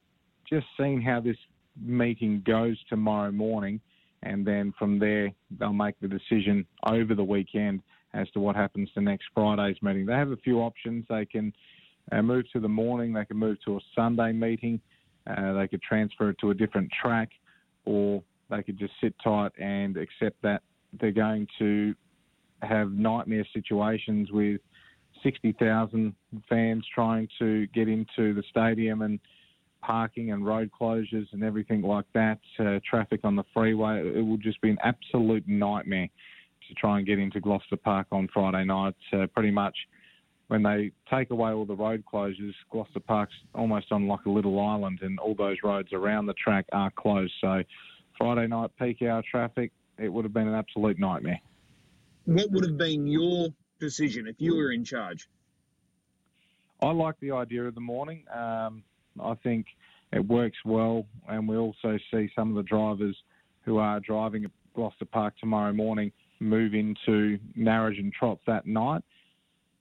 just 0.48 0.66
seeing 0.78 1.02
how 1.02 1.20
this 1.20 1.36
meeting 1.80 2.42
goes 2.46 2.78
tomorrow 2.88 3.30
morning 3.30 3.80
and 4.22 4.46
then 4.46 4.72
from 4.78 4.98
there 4.98 5.30
they'll 5.58 5.72
make 5.72 5.98
the 6.00 6.08
decision 6.08 6.66
over 6.86 7.14
the 7.14 7.24
weekend 7.24 7.82
as 8.14 8.28
to 8.30 8.40
what 8.40 8.56
happens 8.56 8.88
to 8.94 9.00
next 9.00 9.26
Friday's 9.34 9.76
meeting. 9.82 10.06
They 10.06 10.14
have 10.14 10.30
a 10.30 10.36
few 10.36 10.60
options. 10.60 11.04
They 11.08 11.26
can 11.26 11.52
uh, 12.12 12.22
move 12.22 12.44
to 12.52 12.60
the 12.60 12.68
morning, 12.68 13.12
they 13.12 13.24
can 13.24 13.36
move 13.36 13.58
to 13.64 13.76
a 13.76 13.80
Sunday 13.94 14.32
meeting, 14.32 14.80
uh, 15.26 15.52
they 15.54 15.68
could 15.68 15.82
transfer 15.82 16.30
it 16.30 16.38
to 16.40 16.50
a 16.50 16.54
different 16.54 16.90
track, 17.02 17.30
or 17.84 18.22
they 18.48 18.62
could 18.62 18.78
just 18.78 18.92
sit 19.00 19.14
tight 19.22 19.50
and 19.58 19.96
accept 19.96 20.40
that 20.42 20.62
they're 21.00 21.10
going 21.10 21.46
to 21.58 21.94
have 22.62 22.92
nightmare 22.92 23.46
situations 23.52 24.30
with 24.30 24.60
60,000 25.22 26.14
fans 26.48 26.84
trying 26.94 27.28
to 27.38 27.66
get 27.68 27.88
into 27.88 28.34
the 28.34 28.42
stadium 28.50 29.02
and 29.02 29.18
parking 29.82 30.32
and 30.32 30.44
road 30.44 30.70
closures 30.78 31.26
and 31.32 31.42
everything 31.42 31.82
like 31.82 32.06
that, 32.14 32.38
uh, 32.58 32.80
traffic 32.88 33.20
on 33.24 33.36
the 33.36 33.44
freeway. 33.54 34.00
It 34.00 34.20
will 34.20 34.36
just 34.36 34.60
be 34.60 34.70
an 34.70 34.78
absolute 34.82 35.46
nightmare 35.46 36.08
to 36.68 36.74
try 36.74 36.98
and 36.98 37.06
get 37.06 37.18
into 37.18 37.40
Gloucester 37.40 37.76
Park 37.76 38.08
on 38.10 38.28
Friday 38.32 38.64
night. 38.64 38.96
Uh, 39.12 39.26
pretty 39.28 39.50
much 39.50 39.76
when 40.48 40.62
they 40.62 40.92
take 41.10 41.30
away 41.30 41.50
all 41.50 41.64
the 41.64 41.74
road 41.74 42.04
closures, 42.12 42.54
Gloucester 42.70 43.00
Park's 43.00 43.34
almost 43.54 43.90
on 43.90 44.06
like 44.06 44.24
a 44.26 44.30
little 44.30 44.60
island, 44.60 45.00
and 45.02 45.18
all 45.18 45.34
those 45.34 45.56
roads 45.62 45.92
around 45.92 46.26
the 46.26 46.34
track 46.34 46.66
are 46.72 46.90
closed. 46.90 47.32
So 47.40 47.62
Friday 48.16 48.46
night 48.46 48.70
peak 48.78 49.02
hour 49.02 49.22
traffic, 49.28 49.72
it 49.98 50.08
would 50.08 50.24
have 50.24 50.34
been 50.34 50.48
an 50.48 50.54
absolute 50.54 50.98
nightmare. 50.98 51.40
What 52.26 52.50
would 52.50 52.64
have 52.64 52.76
been 52.76 53.06
your 53.06 53.48
decision 53.78 54.26
if 54.26 54.36
you 54.38 54.56
were 54.56 54.72
in 54.72 54.84
charge? 54.84 55.28
I 56.82 56.90
like 56.90 57.14
the 57.20 57.30
idea 57.30 57.64
of 57.64 57.74
the 57.74 57.80
morning. 57.80 58.24
Um, 58.34 58.82
I 59.22 59.34
think 59.42 59.66
it 60.12 60.26
works 60.26 60.58
well, 60.64 61.06
and 61.28 61.48
we 61.48 61.56
also 61.56 61.98
see 62.10 62.28
some 62.34 62.50
of 62.50 62.56
the 62.56 62.64
drivers 62.64 63.16
who 63.64 63.78
are 63.78 64.00
driving 64.00 64.44
at 64.44 64.50
Gloucester 64.74 65.04
Park 65.04 65.34
tomorrow 65.38 65.72
morning 65.72 66.10
move 66.40 66.74
into 66.74 67.38
Narrogin 67.56 68.12
Trots 68.12 68.42
that 68.46 68.66
night. 68.66 69.02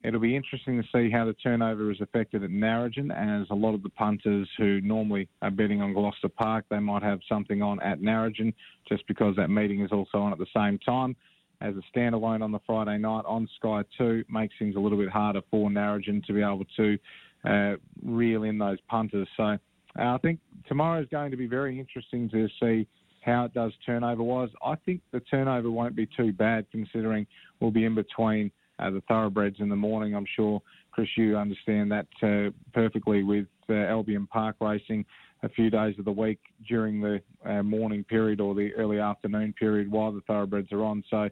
It'll 0.04 0.20
be 0.20 0.36
interesting 0.36 0.80
to 0.82 0.88
see 0.94 1.10
how 1.10 1.26
the 1.26 1.34
turnover 1.34 1.92
is 1.92 2.00
affected 2.00 2.44
at 2.44 2.52
Narrogin, 2.52 3.12
as 3.12 3.48
a 3.50 3.56
lot 3.56 3.74
of 3.74 3.82
the 3.82 3.90
punters 3.90 4.48
who 4.56 4.80
normally 4.82 5.28
are 5.42 5.50
betting 5.50 5.82
on 5.82 5.94
Gloucester 5.94 6.30
Park, 6.30 6.66
they 6.70 6.80
might 6.80 7.02
have 7.02 7.20
something 7.28 7.64
on 7.64 7.82
at 7.82 8.02
Narrogin 8.02 8.54
just 8.88 9.06
because 9.08 9.36
that 9.36 9.50
meeting 9.50 9.82
is 9.82 9.92
also 9.92 10.20
on 10.20 10.32
at 10.32 10.38
the 10.38 10.46
same 10.56 10.78
time. 10.78 11.16
As 11.66 11.74
a 11.78 11.98
standalone 11.98 12.44
on 12.44 12.52
the 12.52 12.60
Friday 12.68 13.00
night 13.00 13.24
on 13.26 13.50
Sky 13.58 13.82
2 13.98 14.26
makes 14.30 14.54
things 14.60 14.76
a 14.76 14.80
little 14.80 15.00
bit 15.00 15.10
harder 15.10 15.42
for 15.50 15.68
Narrogin 15.72 16.24
to 16.26 16.34
be 16.34 16.44
able 16.44 16.64
to 16.78 17.00
uh, 17.44 17.76
reel 18.04 18.44
in 18.44 18.60
those 18.60 18.78
punters. 18.88 19.28
So 19.36 19.44
uh, 19.44 19.58
I 19.98 20.20
think 20.22 20.40
tomorrow 20.68 21.02
is 21.02 21.08
going 21.10 21.32
to 21.32 21.38
be 21.38 21.48
very 21.48 21.80
interesting 21.80 22.30
to 22.30 22.48
see 22.62 22.88
how 23.22 23.46
it 23.46 23.54
does 23.56 23.72
turnover 23.84 24.22
wise. 24.22 24.50
I 24.64 24.76
think 24.86 25.02
the 25.12 25.22
turnover 25.22 25.72
won't 25.72 25.96
be 25.96 26.08
too 26.16 26.32
bad 26.32 26.68
considering 26.72 27.26
we'll 27.60 27.72
be 27.72 27.86
in 27.86 27.96
between 27.96 28.52
uh, 28.78 28.92
the 28.92 29.02
thoroughbreds 29.08 29.56
in 29.60 29.68
the 29.68 29.76
morning. 29.76 30.16
I'm 30.16 30.28
sure, 30.36 30.62
Chris, 30.92 31.08
you 31.18 31.36
understand 31.36 31.92
that 31.92 32.08
uh, 32.22 32.52
perfectly 32.76 33.24
with 33.24 33.48
uh, 33.72 33.74
Albion 33.74 34.28
Park 34.28 34.58
racing 34.62 35.04
a 35.42 35.50
few 35.50 35.70
days 35.70 35.96
of 35.98 36.06
the 36.06 36.12
week 36.12 36.40
during 36.68 37.02
the 37.02 37.22
uh, 37.44 37.64
morning 37.64 38.04
period 38.04 38.40
or 38.40 38.54
the 38.54 38.72
early 38.76 39.00
afternoon 39.00 39.54
period 39.54 39.90
while 39.90 40.12
the 40.12 40.22
thoroughbreds 40.22 40.72
are 40.72 40.84
on. 40.84 41.04
So, 41.10 41.30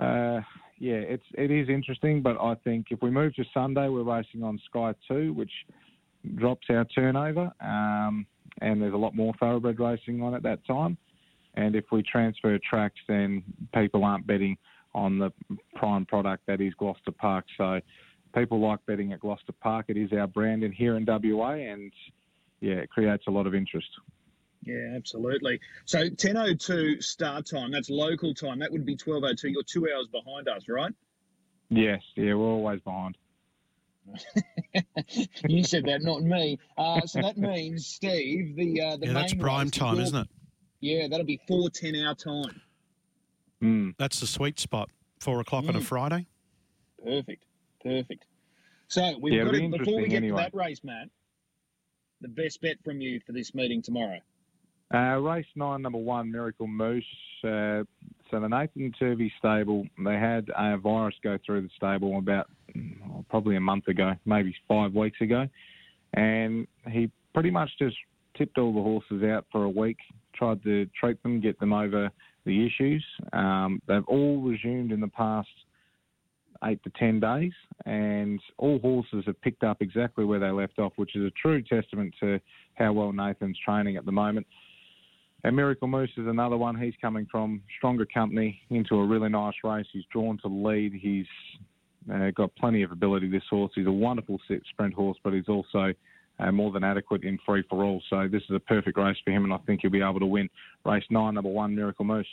uh, 0.00 0.40
yeah, 0.78 0.94
it's 0.94 1.24
it 1.34 1.50
is 1.50 1.68
interesting, 1.68 2.22
but 2.22 2.36
I 2.40 2.54
think 2.64 2.86
if 2.90 3.02
we 3.02 3.10
move 3.10 3.34
to 3.34 3.44
Sunday, 3.52 3.88
we're 3.88 4.02
racing 4.02 4.42
on 4.42 4.60
Sky 4.70 4.94
Two, 5.08 5.32
which 5.32 5.50
drops 6.36 6.66
our 6.70 6.84
turnover, 6.86 7.52
um, 7.60 8.26
and 8.60 8.80
there's 8.80 8.94
a 8.94 8.98
lot 8.98 9.14
more 9.14 9.34
thoroughbred 9.40 9.80
racing 9.80 10.22
on 10.22 10.34
at 10.34 10.42
that 10.44 10.64
time. 10.66 10.96
And 11.54 11.74
if 11.74 11.86
we 11.90 12.02
transfer 12.02 12.58
tracks, 12.68 13.00
then 13.08 13.42
people 13.74 14.04
aren't 14.04 14.26
betting 14.26 14.56
on 14.94 15.18
the 15.18 15.30
prime 15.74 16.06
product 16.06 16.44
that 16.46 16.60
is 16.60 16.72
Gloucester 16.74 17.10
Park. 17.10 17.44
So 17.56 17.80
people 18.34 18.60
like 18.60 18.84
betting 18.86 19.12
at 19.12 19.20
Gloucester 19.20 19.52
Park. 19.60 19.86
It 19.88 19.96
is 19.96 20.12
our 20.12 20.26
brand 20.26 20.62
in 20.62 20.72
here 20.72 20.96
in 20.96 21.04
WA, 21.04 21.52
and 21.52 21.92
yeah, 22.60 22.74
it 22.74 22.90
creates 22.90 23.24
a 23.26 23.30
lot 23.30 23.46
of 23.46 23.54
interest. 23.54 23.88
Yeah, 24.68 24.92
absolutely. 24.94 25.60
So 25.86 26.10
10.02 26.10 27.02
start 27.02 27.46
time, 27.46 27.70
that's 27.70 27.88
local 27.88 28.34
time. 28.34 28.58
That 28.58 28.70
would 28.70 28.84
be 28.84 28.96
12.02. 28.96 29.50
You're 29.50 29.62
two 29.62 29.88
hours 29.90 30.08
behind 30.08 30.46
us, 30.46 30.68
right? 30.68 30.92
Yes, 31.70 32.02
yeah, 32.16 32.34
we're 32.34 32.44
always 32.44 32.80
behind. 32.82 33.16
you 35.48 35.64
said 35.64 35.86
that, 35.86 36.02
not 36.02 36.22
me. 36.22 36.58
Uh, 36.76 37.00
so 37.06 37.22
that 37.22 37.38
means, 37.38 37.86
Steve, 37.86 38.56
the 38.56 38.80
uh, 38.80 38.96
the 38.96 39.06
yeah, 39.06 39.12
that's 39.12 39.34
prime 39.34 39.70
time, 39.70 39.98
is 39.98 40.08
isn't 40.08 40.20
it? 40.22 40.28
Yeah, 40.80 41.08
that'll 41.08 41.26
be 41.26 41.40
four 41.46 41.68
ten 41.68 41.94
hour 41.94 42.14
time. 42.14 42.60
Mm. 43.62 43.94
That's 43.98 44.20
the 44.20 44.26
sweet 44.26 44.58
spot. 44.58 44.88
Four 45.20 45.40
o'clock 45.40 45.64
mm. 45.64 45.70
on 45.70 45.76
a 45.76 45.78
hmm. 45.78 45.84
Friday. 45.84 46.26
Perfect, 47.04 47.44
perfect. 47.82 48.24
So 48.88 49.18
we've 49.20 49.34
yeah, 49.34 49.44
got 49.44 49.54
it 49.56 49.70
before 49.70 50.00
we 50.00 50.08
get 50.08 50.18
anyway. 50.18 50.44
to 50.44 50.50
that 50.50 50.56
race, 50.56 50.80
Matt. 50.82 51.08
The 52.22 52.28
best 52.28 52.62
bet 52.62 52.82
from 52.82 53.02
you 53.02 53.20
for 53.26 53.32
this 53.32 53.54
meeting 53.54 53.82
tomorrow. 53.82 54.20
Uh, 54.92 55.18
race 55.18 55.46
nine, 55.54 55.82
number 55.82 55.98
one, 55.98 56.32
Miracle 56.32 56.66
Moose. 56.66 57.04
Uh, 57.44 57.84
so 58.30 58.40
the 58.40 58.48
Nathan 58.48 58.92
Turvey 58.98 59.32
stable, 59.38 59.86
they 60.02 60.14
had 60.14 60.48
a 60.56 60.78
virus 60.78 61.14
go 61.22 61.38
through 61.44 61.62
the 61.62 61.70
stable 61.76 62.18
about 62.18 62.48
oh, 62.76 63.24
probably 63.28 63.56
a 63.56 63.60
month 63.60 63.88
ago, 63.88 64.12
maybe 64.24 64.54
five 64.66 64.94
weeks 64.94 65.20
ago, 65.20 65.46
and 66.14 66.66
he 66.90 67.10
pretty 67.34 67.50
much 67.50 67.70
just 67.78 67.96
tipped 68.36 68.56
all 68.56 68.72
the 68.72 68.80
horses 68.80 69.22
out 69.24 69.44
for 69.52 69.64
a 69.64 69.68
week, 69.68 69.98
tried 70.34 70.62
to 70.62 70.86
treat 70.98 71.22
them, 71.22 71.40
get 71.40 71.58
them 71.60 71.72
over 71.72 72.10
the 72.46 72.66
issues. 72.66 73.04
Um, 73.32 73.82
they've 73.88 74.04
all 74.06 74.40
resumed 74.40 74.92
in 74.92 75.00
the 75.00 75.08
past 75.08 75.48
eight 76.64 76.82
to 76.84 76.90
ten 76.98 77.20
days, 77.20 77.52
and 77.84 78.40
all 78.56 78.78
horses 78.78 79.24
have 79.26 79.40
picked 79.42 79.64
up 79.64 79.78
exactly 79.80 80.24
where 80.24 80.40
they 80.40 80.50
left 80.50 80.78
off, 80.78 80.92
which 80.96 81.14
is 81.14 81.24
a 81.24 81.30
true 81.40 81.62
testament 81.62 82.14
to 82.20 82.40
how 82.74 82.92
well 82.92 83.12
Nathan's 83.12 83.58
training 83.64 83.96
at 83.96 84.06
the 84.06 84.12
moment. 84.12 84.46
And 85.44 85.54
Miracle 85.54 85.86
Moose 85.86 86.10
is 86.16 86.26
another 86.26 86.56
one. 86.56 86.76
He's 86.80 86.94
coming 87.00 87.26
from 87.30 87.62
stronger 87.76 88.04
company 88.04 88.60
into 88.70 88.96
a 88.96 89.06
really 89.06 89.28
nice 89.28 89.54
race. 89.62 89.86
He's 89.92 90.04
drawn 90.12 90.38
to 90.38 90.48
lead. 90.48 90.92
He's 90.92 91.26
uh, 92.12 92.30
got 92.30 92.54
plenty 92.56 92.82
of 92.82 92.90
ability, 92.90 93.28
this 93.28 93.44
horse. 93.48 93.70
He's 93.74 93.86
a 93.86 93.92
wonderful 93.92 94.40
sprint 94.70 94.94
horse, 94.94 95.16
but 95.22 95.32
he's 95.32 95.48
also 95.48 95.92
uh, 96.40 96.52
more 96.52 96.72
than 96.72 96.82
adequate 96.82 97.22
in 97.22 97.38
free 97.46 97.62
for 97.68 97.84
all. 97.84 98.02
So 98.10 98.28
this 98.30 98.42
is 98.42 98.56
a 98.56 98.60
perfect 98.60 98.98
race 98.98 99.16
for 99.24 99.30
him, 99.30 99.44
and 99.44 99.52
I 99.52 99.58
think 99.58 99.80
he'll 99.82 99.90
be 99.90 100.02
able 100.02 100.20
to 100.20 100.26
win 100.26 100.48
race 100.84 101.04
nine, 101.10 101.34
number 101.34 101.50
one, 101.50 101.74
Miracle 101.74 102.04
Moose. 102.04 102.26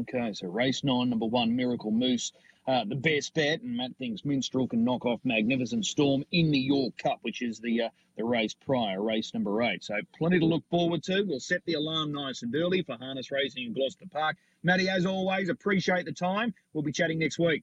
Okay, 0.00 0.32
so 0.32 0.48
race 0.48 0.82
nine, 0.82 1.10
number 1.10 1.26
one, 1.26 1.54
Miracle 1.54 1.92
Moose 1.92 2.32
uh, 2.68 2.84
the 2.84 2.94
best 2.94 3.32
bet, 3.32 3.62
and 3.62 3.78
Matt 3.78 3.96
thinks 3.96 4.26
Minstrel 4.26 4.68
can 4.68 4.84
knock 4.84 5.06
off 5.06 5.20
Magnificent 5.24 5.86
Storm 5.86 6.22
in 6.32 6.50
the 6.50 6.58
York 6.58 6.98
Cup, 6.98 7.18
which 7.22 7.40
is 7.40 7.58
the 7.60 7.84
uh, 7.84 7.88
the 8.18 8.24
race 8.24 8.52
prior, 8.52 9.02
race 9.02 9.32
number 9.32 9.62
eight. 9.62 9.82
So 9.82 9.94
plenty 10.18 10.38
to 10.38 10.44
look 10.44 10.64
forward 10.70 11.02
to. 11.04 11.22
We'll 11.22 11.40
set 11.40 11.62
the 11.64 11.74
alarm 11.74 12.12
nice 12.12 12.42
and 12.42 12.54
early 12.54 12.82
for 12.82 12.96
harness 12.96 13.30
racing 13.30 13.64
in 13.64 13.72
Gloucester 13.72 14.04
Park. 14.12 14.36
Matty, 14.62 14.90
as 14.90 15.06
always, 15.06 15.48
appreciate 15.48 16.04
the 16.04 16.12
time. 16.12 16.52
We'll 16.74 16.84
be 16.84 16.92
chatting 16.92 17.18
next 17.18 17.38
week. 17.38 17.62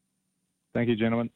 Thank 0.74 0.90
you, 0.90 0.96
gentlemen. 0.96 1.30